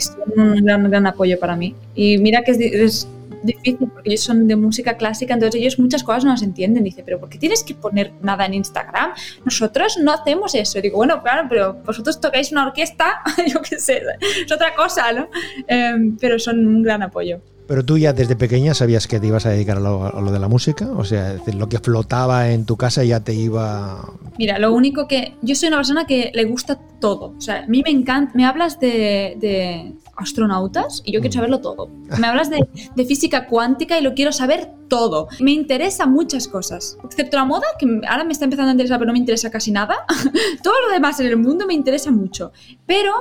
son 0.00 0.20
un 0.36 0.64
gran, 0.64 0.88
gran 0.90 1.06
apoyo 1.06 1.38
para 1.38 1.56
mí. 1.56 1.74
Y 1.94 2.18
mira 2.18 2.42
que 2.42 2.52
es 2.52 3.08
difícil 3.46 3.88
porque 3.88 4.10
ellos 4.10 4.22
son 4.22 4.46
de 4.46 4.56
música 4.56 4.96
clásica, 4.96 5.34
entonces 5.34 5.60
ellos 5.60 5.78
muchas 5.78 6.02
cosas 6.02 6.24
no 6.24 6.30
las 6.30 6.42
entienden. 6.42 6.84
Dice, 6.84 7.02
pero 7.04 7.18
¿por 7.18 7.28
qué 7.28 7.38
tienes 7.38 7.62
que 7.62 7.74
poner 7.74 8.12
nada 8.22 8.46
en 8.46 8.54
Instagram? 8.54 9.12
Nosotros 9.44 9.98
no 10.02 10.12
hacemos 10.12 10.54
eso. 10.54 10.80
digo, 10.80 10.96
bueno, 10.96 11.22
claro, 11.22 11.46
pero 11.48 11.74
vosotros 11.84 12.20
tocáis 12.20 12.52
una 12.52 12.66
orquesta, 12.66 13.22
yo 13.52 13.62
qué 13.62 13.78
sé, 13.78 14.02
es 14.20 14.52
otra 14.52 14.74
cosa, 14.74 15.12
¿no? 15.12 15.28
Em, 15.66 16.16
pero 16.18 16.38
son 16.38 16.66
un 16.66 16.82
gran 16.82 17.02
apoyo. 17.02 17.40
Pero 17.66 17.84
tú 17.84 17.98
ya 17.98 18.12
desde 18.12 18.36
pequeña 18.36 18.74
sabías 18.74 19.08
que 19.08 19.18
te 19.18 19.26
ibas 19.26 19.44
a 19.44 19.50
dedicar 19.50 19.78
a 19.78 19.80
lo, 19.80 20.30
de 20.30 20.38
la 20.38 20.46
música, 20.46 20.88
o 20.88 21.04
sea, 21.04 21.36
lo 21.52 21.68
que 21.68 21.80
flotaba 21.80 22.50
en 22.50 22.64
tu 22.64 22.76
casa 22.76 23.02
ya 23.02 23.20
te 23.20 23.34
iba... 23.34 24.08
Mira, 24.38 24.60
lo 24.60 24.72
único 24.72 25.08
que... 25.08 25.34
Yo 25.42 25.56
soy 25.56 25.68
una 25.68 25.78
persona 25.78 26.06
que 26.06 26.30
le 26.32 26.44
gusta 26.44 26.78
todo, 27.00 27.34
o 27.36 27.40
sea, 27.40 27.64
a 27.64 27.66
mí 27.66 27.82
me 27.84 27.90
encanta... 27.90 28.32
Me 28.36 28.46
hablas 28.46 28.78
de 28.78 29.96
astronautas 30.16 31.02
y 31.04 31.12
yo 31.12 31.20
quiero 31.20 31.32
mm. 31.32 31.34
saberlo 31.34 31.60
todo. 31.60 31.88
Me 32.18 32.26
hablas 32.26 32.50
de, 32.50 32.66
física 33.06 33.46
cuántica 33.46 33.98
y 33.98 34.02
lo 34.02 34.14
quiero 34.14 34.32
saber 34.32 34.72
todo. 34.88 35.28
Me 35.40 35.52
interesa 35.52 36.06
muchas 36.06 36.48
cosas, 36.48 36.96
excepto 37.04 37.36
la 37.36 37.44
moda, 37.44 37.66
que 37.78 37.86
ahora 38.08 38.24
me 38.24 38.32
está 38.32 38.44
empezando 38.44 38.70
a 38.70 38.72
interesar, 38.72 38.98
pero 38.98 39.08
no 39.08 39.12
me 39.12 39.18
interesa 39.18 39.50
casi 39.50 39.70
nada. 39.70 39.96
todo 40.62 40.74
lo 40.86 40.92
demás 40.92 41.18
en 41.20 41.26
el 41.26 41.36
mundo 41.36 41.66
me 41.66 41.74
interesa 41.74 42.10
mucho. 42.10 42.52
Pero 42.86 43.12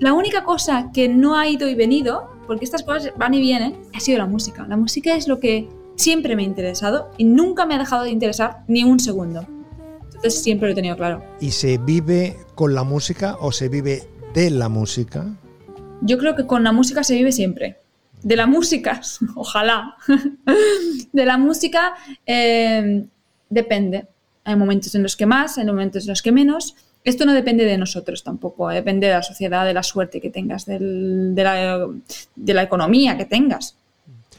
la 0.00 0.12
única 0.14 0.44
cosa 0.44 0.90
que 0.92 1.08
no 1.08 1.36
ha 1.36 1.48
ido 1.48 1.68
y 1.68 1.74
venido, 1.74 2.30
porque 2.46 2.64
estas 2.64 2.82
cosas 2.82 3.12
van 3.16 3.34
y 3.34 3.40
vienen, 3.40 3.80
ha 3.94 4.00
sido 4.00 4.18
la 4.18 4.26
música. 4.26 4.66
La 4.66 4.76
música 4.76 5.14
es 5.14 5.28
lo 5.28 5.38
que 5.38 5.68
siempre 5.96 6.34
me 6.34 6.42
ha 6.42 6.46
interesado 6.46 7.10
y 7.18 7.24
nunca 7.24 7.66
me 7.66 7.74
ha 7.74 7.78
dejado 7.78 8.04
de 8.04 8.10
interesar 8.10 8.64
ni 8.68 8.84
un 8.84 8.98
segundo. 8.98 9.46
Entonces 10.06 10.42
siempre 10.42 10.68
lo 10.68 10.72
he 10.72 10.74
tenido 10.74 10.96
claro. 10.96 11.22
¿Y 11.40 11.50
se 11.50 11.78
vive 11.78 12.36
con 12.54 12.74
la 12.74 12.84
música 12.84 13.36
o 13.40 13.52
se 13.52 13.68
vive 13.68 14.08
de 14.34 14.50
la 14.50 14.68
música? 14.68 15.36
Yo 16.04 16.18
creo 16.18 16.34
que 16.34 16.46
con 16.46 16.64
la 16.64 16.72
música 16.72 17.04
se 17.04 17.14
vive 17.14 17.32
siempre. 17.32 17.78
De 18.22 18.36
la 18.36 18.46
música, 18.46 19.00
ojalá. 19.36 19.96
de 21.12 21.24
la 21.24 21.38
música 21.38 21.94
eh, 22.26 23.06
depende. 23.48 24.06
Hay 24.44 24.56
momentos 24.56 24.94
en 24.94 25.02
los 25.02 25.16
que 25.16 25.26
más, 25.26 25.58
hay 25.58 25.64
momentos 25.64 26.04
en 26.04 26.10
los 26.10 26.22
que 26.22 26.32
menos. 26.32 26.74
Esto 27.04 27.24
no 27.24 27.32
depende 27.32 27.64
de 27.64 27.78
nosotros 27.78 28.22
tampoco, 28.22 28.70
eh, 28.70 28.76
depende 28.76 29.08
de 29.08 29.14
la 29.14 29.22
sociedad, 29.22 29.64
de 29.66 29.74
la 29.74 29.82
suerte 29.82 30.20
que 30.20 30.30
tengas, 30.30 30.66
de, 30.66 30.78
la, 31.36 32.62
economía 32.62 33.16
que 33.16 33.24
tengas. 33.24 33.76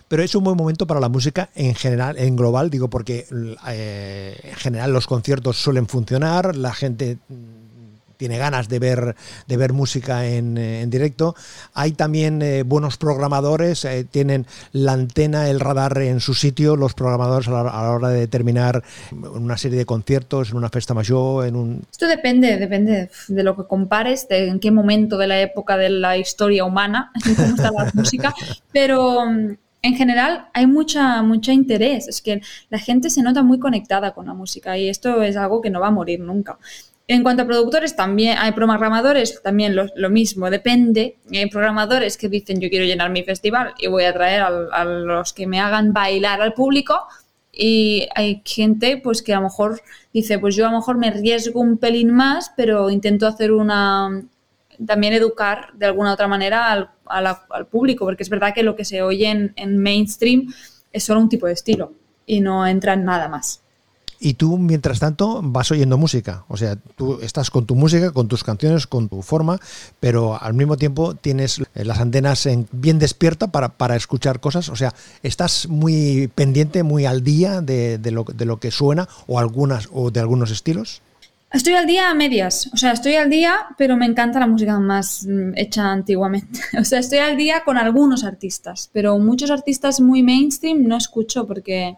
Pero 0.07 0.23
es 0.23 0.35
un 0.35 0.43
buen 0.43 0.55
momento 0.55 0.85
para 0.85 0.99
la 0.99 1.09
música 1.09 1.49
en 1.55 1.75
general, 1.75 2.17
en 2.17 2.35
global, 2.35 2.69
digo, 2.69 2.89
porque 2.89 3.25
eh, 3.67 4.39
en 4.43 4.55
general 4.55 4.93
los 4.93 5.07
conciertos 5.07 5.57
suelen 5.57 5.87
funcionar, 5.87 6.55
la 6.55 6.73
gente 6.73 7.17
tiene 8.17 8.37
ganas 8.37 8.69
de 8.69 8.79
ver, 8.79 9.15
de 9.47 9.57
ver 9.57 9.73
música 9.73 10.25
en, 10.25 10.89
directo. 10.89 11.35
Hay 11.73 11.91
también 11.91 12.41
eh, 12.41 12.63
buenos 12.63 12.97
programadores, 12.97 13.85
eh, 13.85 14.05
tienen 14.09 14.45
la 14.71 14.93
antena, 14.93 15.49
el 15.49 15.59
radar 15.59 15.97
en 15.99 16.19
su 16.19 16.33
sitio, 16.33 16.75
los 16.75 16.93
programadores 16.93 17.47
a 17.47 17.63
la, 17.63 17.91
hora 17.91 18.09
de 18.09 18.27
terminar 18.27 18.83
una 19.11 19.57
serie 19.57 19.77
de 19.77 19.85
conciertos, 19.85 20.51
en 20.51 20.57
una 20.57 20.69
festa 20.69 20.93
mayor, 20.93 21.45
en 21.45 21.55
un... 21.55 21.81
Esto 21.91 22.07
depende, 22.07 22.57
depende 22.57 23.09
de 23.27 23.43
lo 23.43 23.55
que 23.55 23.65
compares, 23.65 24.27
de 24.27 24.47
en 24.47 24.59
qué 24.59 24.71
momento 24.71 25.17
de 25.17 25.27
la 25.27 25.41
época 25.41 25.77
de 25.77 25.89
la 25.89 26.17
historia 26.17 26.65
humana, 26.65 27.11
cómo 27.35 27.55
está 27.55 27.71
la 27.71 27.91
música, 27.93 28.33
pero 28.71 29.25
mm, 29.25 29.55
en 29.83 29.95
general 29.95 30.47
hay 30.53 30.65
mucha, 30.65 31.21
mucha 31.21 31.51
interés, 31.51 32.07
es 32.07 32.21
que 32.21 32.41
la 32.69 32.79
gente 32.79 33.09
se 33.09 33.21
nota 33.21 33.43
muy 33.43 33.59
conectada 33.59 34.13
con 34.13 34.25
la 34.25 34.33
música 34.33 34.77
y 34.77 34.87
esto 34.87 35.21
es 35.21 35.35
algo 35.35 35.61
que 35.61 35.69
no 35.69 35.81
va 35.81 35.87
a 35.87 35.91
morir 35.91 36.21
nunca. 36.21 36.57
En 37.05 37.21
cuanto 37.21 37.43
a 37.43 37.45
productores, 37.45 37.95
también 37.97 38.37
hay 38.39 38.53
programadores, 38.53 39.41
también 39.43 39.75
lo, 39.75 40.09
mismo, 40.09 40.49
depende. 40.49 41.17
Hay 41.31 41.49
programadores 41.49 42.17
que 42.17 42.29
dicen 42.29 42.61
yo 42.61 42.69
quiero 42.69 42.85
llenar 42.85 43.09
mi 43.09 43.23
festival 43.23 43.73
y 43.77 43.87
voy 43.87 44.05
a 44.05 44.13
traer 44.13 44.41
a, 44.41 44.85
los 44.85 45.33
que 45.33 45.45
me 45.45 45.59
hagan 45.59 45.91
bailar 45.91 46.41
al 46.41 46.53
público 46.53 47.01
y 47.51 48.07
hay 48.15 48.41
gente 48.45 48.97
pues 49.03 49.21
que 49.21 49.33
a 49.33 49.37
lo 49.37 49.43
mejor 49.43 49.81
dice 50.13 50.39
pues 50.39 50.55
yo 50.55 50.65
a 50.65 50.71
lo 50.71 50.77
mejor 50.77 50.97
me 50.97 51.09
arriesgo 51.09 51.59
un 51.59 51.77
pelín 51.77 52.11
más 52.11 52.51
pero 52.57 52.89
intento 52.89 53.27
hacer 53.27 53.51
una 53.51 54.23
también 54.87 55.13
educar 55.13 55.71
de 55.75 55.85
alguna 55.85 56.13
otra 56.13 56.27
manera 56.27 56.71
al, 56.71 56.89
al 57.05 57.67
público 57.67 58.05
porque 58.05 58.23
es 58.23 58.29
verdad 58.29 58.55
que 58.55 58.63
lo 58.63 58.75
que 58.75 58.85
se 58.85 59.03
oye 59.03 59.29
en, 59.29 59.53
en 59.55 59.77
mainstream 59.77 60.51
es 60.91 61.03
solo 61.03 61.19
un 61.19 61.29
tipo 61.29 61.45
de 61.45 61.53
estilo 61.53 61.93
y 62.25 62.41
no 62.41 62.65
entra 62.65 62.93
en 62.93 63.05
nada 63.05 63.27
más 63.27 63.63
y 64.23 64.35
tú, 64.35 64.57
mientras 64.57 65.01
tanto, 65.01 65.41
vas 65.43 65.69
oyendo 65.71 65.97
música. 65.97 66.45
O 66.47 66.55
sea, 66.55 66.77
tú 66.77 67.19
estás 67.21 67.51
con 67.51 67.65
tu 67.65 67.75
música, 67.75 68.11
con 68.11 68.29
tus 68.29 68.45
canciones, 68.45 68.87
con 68.87 69.09
tu 69.09 69.21
forma, 69.21 69.59
pero 69.99 70.41
al 70.41 70.53
mismo 70.53 70.77
tiempo 70.77 71.13
tienes 71.13 71.61
las 71.73 71.99
antenas 71.99 72.45
en, 72.45 72.65
bien 72.71 72.99
despierta 72.99 73.51
para, 73.51 73.77
para, 73.77 73.97
escuchar 73.97 74.39
cosas. 74.39 74.69
O 74.69 74.77
sea, 74.77 74.93
estás 75.23 75.67
muy 75.67 76.29
pendiente, 76.35 76.83
muy 76.83 77.05
al 77.05 77.21
día 77.21 77.59
de, 77.59 77.97
de, 77.97 78.11
lo, 78.11 78.23
de 78.23 78.45
lo 78.45 78.61
que 78.61 78.71
suena 78.71 79.09
o, 79.27 79.39
algunas, 79.39 79.89
o 79.91 80.09
de 80.09 80.21
algunos 80.21 80.51
estilos. 80.51 81.01
Estoy 81.51 81.73
al 81.73 81.85
día 81.85 82.09
a 82.09 82.13
medias, 82.13 82.69
o 82.73 82.77
sea, 82.77 82.93
estoy 82.93 83.15
al 83.15 83.29
día, 83.29 83.57
pero 83.77 83.97
me 83.97 84.05
encanta 84.05 84.39
la 84.39 84.47
música 84.47 84.79
más 84.79 85.27
mm, 85.27 85.51
hecha 85.57 85.91
antiguamente. 85.91 86.61
O 86.79 86.85
sea, 86.85 86.99
estoy 86.99 87.19
al 87.19 87.35
día 87.35 87.63
con 87.65 87.77
algunos 87.77 88.23
artistas, 88.23 88.89
pero 88.93 89.19
muchos 89.19 89.51
artistas 89.51 89.99
muy 89.99 90.23
mainstream 90.23 90.87
no 90.87 90.95
escucho 90.95 91.45
porque 91.45 91.97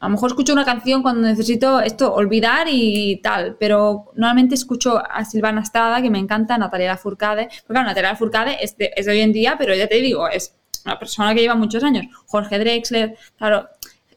a 0.00 0.06
lo 0.06 0.10
mejor 0.10 0.30
escucho 0.30 0.52
una 0.52 0.64
canción 0.64 1.02
cuando 1.02 1.22
necesito 1.22 1.80
esto, 1.80 2.12
olvidar 2.12 2.66
y 2.70 3.20
tal, 3.22 3.56
pero 3.58 4.12
normalmente 4.16 4.54
escucho 4.54 4.98
a 4.98 5.24
Silvana 5.24 5.62
Estrada, 5.62 6.02
que 6.02 6.10
me 6.10 6.18
encanta, 6.18 6.58
Natalia 6.58 6.88
Lafourcade, 6.88 7.44
porque 7.44 7.72
claro, 7.72 7.88
Natalia 7.88 8.10
Lafourcade 8.10 8.56
es 8.62 8.76
de, 8.76 8.90
es 8.96 9.08
hoy 9.08 9.20
en 9.20 9.32
día, 9.32 9.56
pero 9.58 9.74
ya 9.74 9.86
te 9.86 9.96
digo, 9.96 10.28
es 10.28 10.54
una 10.84 10.98
persona 10.98 11.34
que 11.34 11.40
lleva 11.40 11.54
muchos 11.54 11.82
años. 11.82 12.06
Jorge 12.26 12.58
Drexler, 12.58 13.16
claro, 13.38 13.68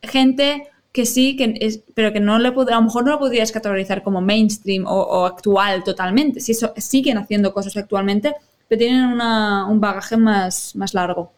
gente 0.02 0.68
que 0.92 1.06
sí, 1.06 1.36
que 1.36 1.54
es, 1.62 1.82
pero 1.94 2.12
que 2.12 2.20
no 2.20 2.40
le 2.40 2.50
a 2.50 2.52
lo 2.52 2.82
mejor 2.82 3.06
no 3.06 3.12
lo 3.12 3.20
podrías 3.20 3.52
categorizar 3.52 4.02
como 4.02 4.20
mainstream 4.20 4.86
o, 4.88 5.26
actual 5.26 5.84
totalmente. 5.84 6.40
Sí, 6.40 6.54
siguen 6.78 7.18
haciendo 7.18 7.54
cosas 7.54 7.78
actualmente, 7.78 8.34
pero 8.68 8.80
tienen 8.80 9.22
un 9.22 9.80
bagaje 9.80 10.18
más, 10.18 10.76
más 10.76 10.94
largo. 10.94 11.37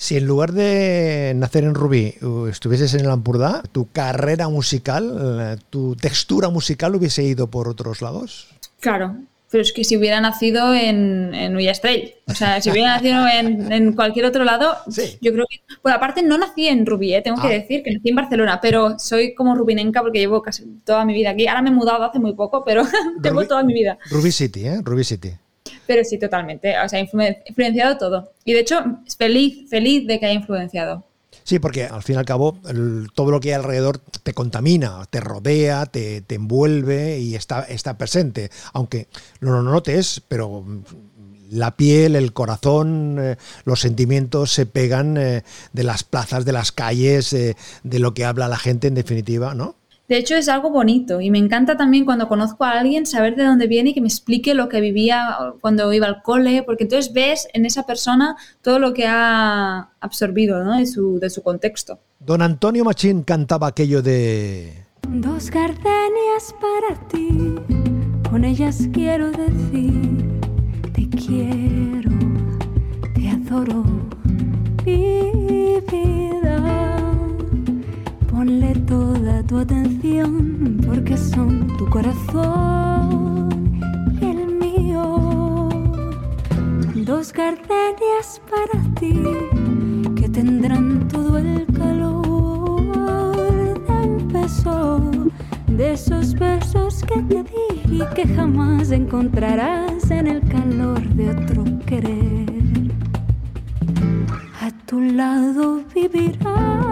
Si 0.00 0.16
en 0.16 0.26
lugar 0.26 0.52
de 0.52 1.32
nacer 1.34 1.64
en 1.64 1.74
Rubí 1.74 2.14
estuvieses 2.48 2.94
en 2.94 3.00
el 3.00 3.10
Ampurdá, 3.10 3.64
tu 3.72 3.90
carrera 3.90 4.48
musical, 4.48 5.58
tu 5.70 5.96
textura 5.96 6.50
musical 6.50 6.94
hubiese 6.94 7.24
ido 7.24 7.48
por 7.48 7.66
otros 7.66 8.00
lados. 8.00 8.46
Claro, 8.78 9.16
pero 9.50 9.60
es 9.60 9.72
que 9.72 9.82
si 9.82 9.96
hubiera 9.96 10.20
nacido 10.20 10.72
en, 10.72 11.34
en 11.34 11.56
Ullastrell, 11.56 12.14
o 12.28 12.32
sea, 12.32 12.62
si 12.62 12.70
hubiera 12.70 12.94
nacido 12.94 13.26
en, 13.26 13.92
cualquier 13.94 14.26
otro 14.26 14.44
lado, 14.44 14.76
yo 15.20 15.32
creo 15.32 15.46
que... 15.50 15.62
Por 15.82 15.90
aparte, 15.90 16.22
no 16.22 16.38
nací 16.38 16.68
en 16.68 16.86
Rubí, 16.86 17.12
¿eh? 17.12 17.20
tengo 17.20 17.42
que 17.42 17.48
ah. 17.48 17.50
decir 17.50 17.82
que 17.82 17.90
nací 17.90 18.10
en 18.10 18.14
Barcelona, 18.14 18.60
pero 18.62 19.00
soy 19.00 19.34
como 19.34 19.56
rubinenca 19.56 20.00
porque 20.00 20.20
llevo 20.20 20.42
casi 20.42 20.64
toda 20.84 21.04
mi 21.04 21.12
vida 21.12 21.30
aquí. 21.30 21.48
Ahora 21.48 21.62
me 21.62 21.70
he 21.70 21.72
mudado 21.72 22.04
hace 22.04 22.20
muy 22.20 22.34
poco, 22.34 22.64
pero 22.64 22.84
tengo 23.20 23.44
toda 23.48 23.64
mi 23.64 23.74
vida. 23.74 23.98
Rubí 24.10 24.30
City, 24.30 24.64
¿eh? 24.64 24.80
Rubí 24.80 25.02
City. 25.02 25.32
Pero 25.88 26.04
sí, 26.04 26.18
totalmente. 26.18 26.78
O 26.78 26.88
sea, 26.88 27.00
ha 27.00 27.02
influenciado 27.02 27.96
todo. 27.96 28.30
Y 28.44 28.52
de 28.52 28.60
hecho, 28.60 28.76
feliz, 29.16 29.68
feliz 29.70 30.06
de 30.06 30.20
que 30.20 30.26
haya 30.26 30.34
influenciado. 30.34 31.02
Sí, 31.44 31.58
porque 31.58 31.84
al 31.84 32.02
fin 32.02 32.16
y 32.16 32.18
al 32.18 32.26
cabo 32.26 32.58
todo 33.14 33.30
lo 33.30 33.40
que 33.40 33.48
hay 33.48 33.54
alrededor 33.54 33.96
te 33.96 34.34
contamina, 34.34 35.06
te 35.08 35.20
rodea, 35.20 35.86
te, 35.86 36.22
envuelve 36.28 37.20
y 37.20 37.36
está, 37.36 37.62
está 37.62 37.96
presente. 37.96 38.50
Aunque 38.74 39.08
no 39.40 39.52
lo 39.52 39.62
notes, 39.62 40.20
pero 40.28 40.62
la 41.50 41.74
piel, 41.74 42.16
el 42.16 42.34
corazón, 42.34 43.16
eh, 43.18 43.36
los 43.64 43.80
sentimientos 43.80 44.52
se 44.52 44.66
pegan 44.66 45.16
eh, 45.16 45.42
de 45.72 45.84
las 45.84 46.04
plazas, 46.04 46.44
de 46.44 46.52
las 46.52 46.70
calles, 46.70 47.32
eh, 47.32 47.56
de 47.82 47.98
lo 47.98 48.12
que 48.12 48.26
habla 48.26 48.48
la 48.48 48.58
gente 48.58 48.88
en 48.88 48.94
definitiva, 48.94 49.54
¿no? 49.54 49.74
De 50.08 50.16
hecho, 50.16 50.36
es 50.36 50.48
algo 50.48 50.70
bonito 50.70 51.20
y 51.20 51.30
me 51.30 51.36
encanta 51.36 51.76
también 51.76 52.06
cuando 52.06 52.28
conozco 52.28 52.64
a 52.64 52.78
alguien 52.78 53.04
saber 53.04 53.36
de 53.36 53.44
dónde 53.44 53.66
viene 53.66 53.90
y 53.90 53.94
que 53.94 54.00
me 54.00 54.08
explique 54.08 54.54
lo 54.54 54.70
que 54.70 54.80
vivía 54.80 55.36
cuando 55.60 55.92
iba 55.92 56.06
al 56.06 56.22
cole, 56.22 56.62
porque 56.62 56.84
entonces 56.84 57.12
ves 57.12 57.46
en 57.52 57.66
esa 57.66 57.84
persona 57.84 58.36
todo 58.62 58.78
lo 58.78 58.94
que 58.94 59.06
ha 59.06 59.90
absorbido 60.00 60.64
de, 60.64 60.86
su, 60.86 61.18
de 61.18 61.28
su 61.28 61.42
contexto. 61.42 61.98
Don 62.20 62.40
Antonio 62.40 62.84
Machín 62.84 63.22
cantaba 63.22 63.66
aquello 63.66 64.00
de... 64.00 64.86
Dos 65.08 65.50
gardenias 65.50 66.54
para 66.58 67.08
ti, 67.08 67.56
con 68.30 68.44
ellas 68.44 68.88
quiero 68.92 69.30
decir, 69.30 70.40
te 70.94 71.08
quiero, 71.10 72.10
te 73.14 73.28
adoro, 73.28 73.84
mi 74.86 75.80
vida. 75.90 76.47
Ponle 78.48 78.72
toda 78.86 79.42
tu 79.42 79.58
atención 79.58 80.80
porque 80.86 81.18
son 81.18 81.66
tu 81.76 81.84
corazón 81.90 83.50
y 84.22 84.24
el 84.24 84.46
mío. 84.56 85.68
Dos 86.94 87.30
gardenias 87.30 88.40
para 88.48 88.82
ti 88.98 89.22
que 90.16 90.30
tendrán 90.30 91.06
todo 91.08 91.36
el 91.36 91.66
calor 91.76 92.80
de 94.32 94.46
un 94.66 95.32
de 95.76 95.92
esos 95.92 96.32
besos 96.32 97.04
que 97.04 97.20
te 97.24 97.42
di 97.42 97.96
y 97.98 98.02
que 98.14 98.26
jamás 98.34 98.92
encontrarás 98.92 100.10
en 100.10 100.26
el 100.26 100.40
calor 100.48 101.02
de 101.16 101.28
otro 101.32 101.64
querer. 101.84 102.46
A 104.62 104.70
tu 104.86 105.02
lado 105.02 105.82
vivirás 105.94 106.87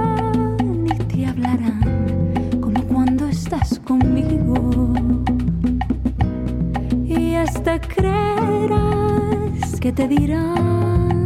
creerás 7.95 9.81
que 9.81 9.93
te 9.93 10.09
dirán 10.09 11.25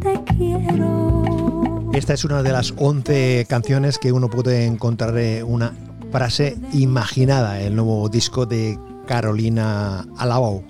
te 0.00 0.22
quiero. 0.36 1.90
Esta 1.92 2.14
es 2.14 2.24
una 2.24 2.42
de 2.42 2.52
las 2.52 2.74
11 2.76 3.46
canciones 3.48 3.98
que 3.98 4.12
uno 4.12 4.30
puede 4.30 4.66
encontrar 4.66 5.14
una 5.44 5.74
frase 6.10 6.56
imaginada 6.72 7.60
el 7.60 7.76
nuevo 7.76 8.08
disco 8.08 8.46
de 8.46 8.78
Carolina 9.06 10.06
Alabau. 10.16 10.64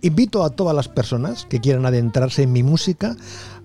Invito 0.00 0.44
a 0.44 0.50
todas 0.50 0.74
las 0.74 0.88
personas 0.88 1.46
que 1.46 1.60
quieran 1.60 1.86
adentrarse 1.86 2.42
en 2.42 2.52
mi 2.52 2.62
música 2.62 3.16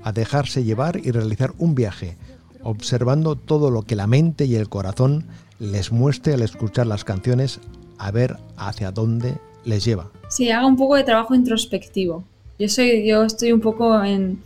a 0.04 0.12
dejarse 0.12 0.64
llevar 0.64 0.98
y 0.98 1.12
realizar 1.12 1.54
un 1.58 1.76
viaje 1.76 2.18
observando 2.64 3.36
todo 3.36 3.72
lo 3.72 3.84
que 3.84 3.96
la 3.96 4.08
mente 4.08 4.46
y 4.46 4.56
el 4.56 4.70
corazón 4.70 5.26
les 5.60 5.92
muestre 5.92 6.34
al 6.34 6.42
escuchar 6.42 6.86
las 6.86 7.04
canciones, 7.04 7.60
a 7.98 8.12
ver 8.12 8.38
hacia 8.58 8.92
dónde 8.92 9.40
les 9.68 9.86
lleva. 9.86 10.10
Sí, 10.30 10.50
haga 10.50 10.66
un 10.66 10.78
poco 10.78 10.96
de 10.96 11.04
trabajo 11.04 11.36
introspectivo. 11.36 12.24
Yo 12.58 12.70
soy, 12.70 13.08
yo 13.08 13.24
estoy 13.24 13.52
un 13.52 13.62
poco 13.62 14.04
en, 14.04 14.42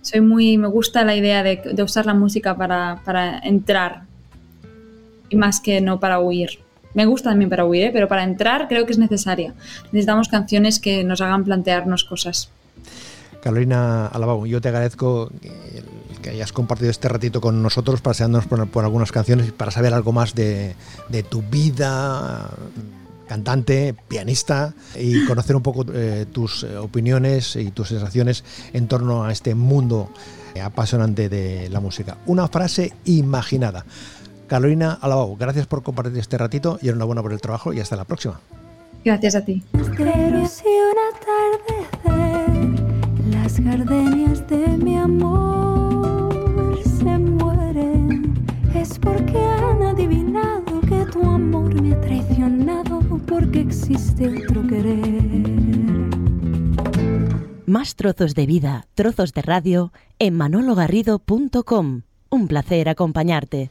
soy 0.00 0.20
muy, 0.20 0.58
me 0.58 0.68
gusta 0.68 1.04
la 1.04 1.14
idea 1.14 1.42
de, 1.42 1.62
de 1.72 1.82
usar 1.82 2.06
la 2.06 2.14
música 2.14 2.56
para, 2.56 3.00
para, 3.04 3.38
entrar 3.38 4.02
y 5.28 5.36
más 5.36 5.60
que 5.60 5.80
no 5.80 6.00
para 6.00 6.18
huir. 6.18 6.58
Me 6.94 7.06
gusta 7.06 7.30
también 7.30 7.48
para 7.48 7.64
huir, 7.64 7.84
¿eh? 7.84 7.90
pero 7.92 8.08
para 8.08 8.24
entrar 8.24 8.68
creo 8.68 8.84
que 8.84 8.92
es 8.92 8.98
necesaria. 8.98 9.54
Necesitamos 9.92 10.28
canciones 10.28 10.78
que 10.78 11.04
nos 11.04 11.20
hagan 11.20 11.44
plantearnos 11.44 12.04
cosas. 12.04 12.50
Carolina 13.42 14.06
Alabau, 14.06 14.46
yo 14.46 14.60
te 14.60 14.68
agradezco 14.68 15.30
que 16.22 16.30
hayas 16.30 16.52
compartido 16.52 16.90
este 16.90 17.08
ratito 17.08 17.40
con 17.40 17.62
nosotros, 17.62 18.00
paseándonos 18.00 18.46
por, 18.46 18.66
por 18.68 18.84
algunas 18.84 19.12
canciones 19.12 19.48
y 19.48 19.50
para 19.50 19.70
saber 19.70 19.92
algo 19.92 20.12
más 20.12 20.34
de, 20.34 20.74
tu 21.28 21.42
vida, 21.42 22.50
cantante, 23.32 23.94
pianista, 24.08 24.74
y 24.94 25.24
conocer 25.24 25.56
un 25.56 25.62
poco 25.62 25.86
eh, 25.94 26.26
tus 26.30 26.64
eh, 26.64 26.76
opiniones 26.76 27.56
y 27.56 27.70
tus 27.70 27.88
sensaciones 27.88 28.44
en 28.74 28.88
torno 28.88 29.24
a 29.24 29.32
este 29.32 29.54
mundo 29.54 30.10
apasionante 30.62 31.30
de 31.30 31.70
la 31.70 31.80
música. 31.80 32.18
Una 32.26 32.46
frase 32.48 32.92
imaginada. 33.06 33.86
Carolina 34.48 34.98
Alabau, 35.00 35.34
gracias 35.38 35.66
por 35.66 35.82
compartir 35.82 36.18
este 36.18 36.36
ratito 36.36 36.78
y 36.82 36.90
enhorabuena 36.90 37.22
por 37.22 37.32
el 37.32 37.40
trabajo 37.40 37.72
y 37.72 37.80
hasta 37.80 37.96
la 37.96 38.04
próxima. 38.04 38.38
Gracias 39.02 39.34
a 39.34 39.42
ti. 39.46 39.62
Las 43.30 43.60
gardenias 43.60 44.46
de 44.46 44.68
mi 44.76 44.98
amor 44.98 46.78
se 46.84 47.18
mueren. 47.18 48.34
Es 48.74 48.98
porque 48.98 49.38
han 49.38 49.82
adivinado 49.84 50.82
que 50.82 51.06
tu 51.10 51.22
amor 51.22 51.80
me 51.80 51.94
ha 51.94 52.00
traicionado 52.02 52.31
porque 53.32 53.60
existe 53.60 54.28
otro 54.28 54.66
querer. 54.66 55.00
Más 57.64 57.96
trozos 57.96 58.34
de 58.34 58.44
vida, 58.44 58.86
trozos 58.94 59.32
de 59.32 59.40
radio 59.40 59.90
en 60.18 60.36
manologarrido.com. 60.36 62.02
Un 62.28 62.46
placer 62.46 62.90
acompañarte. 62.90 63.70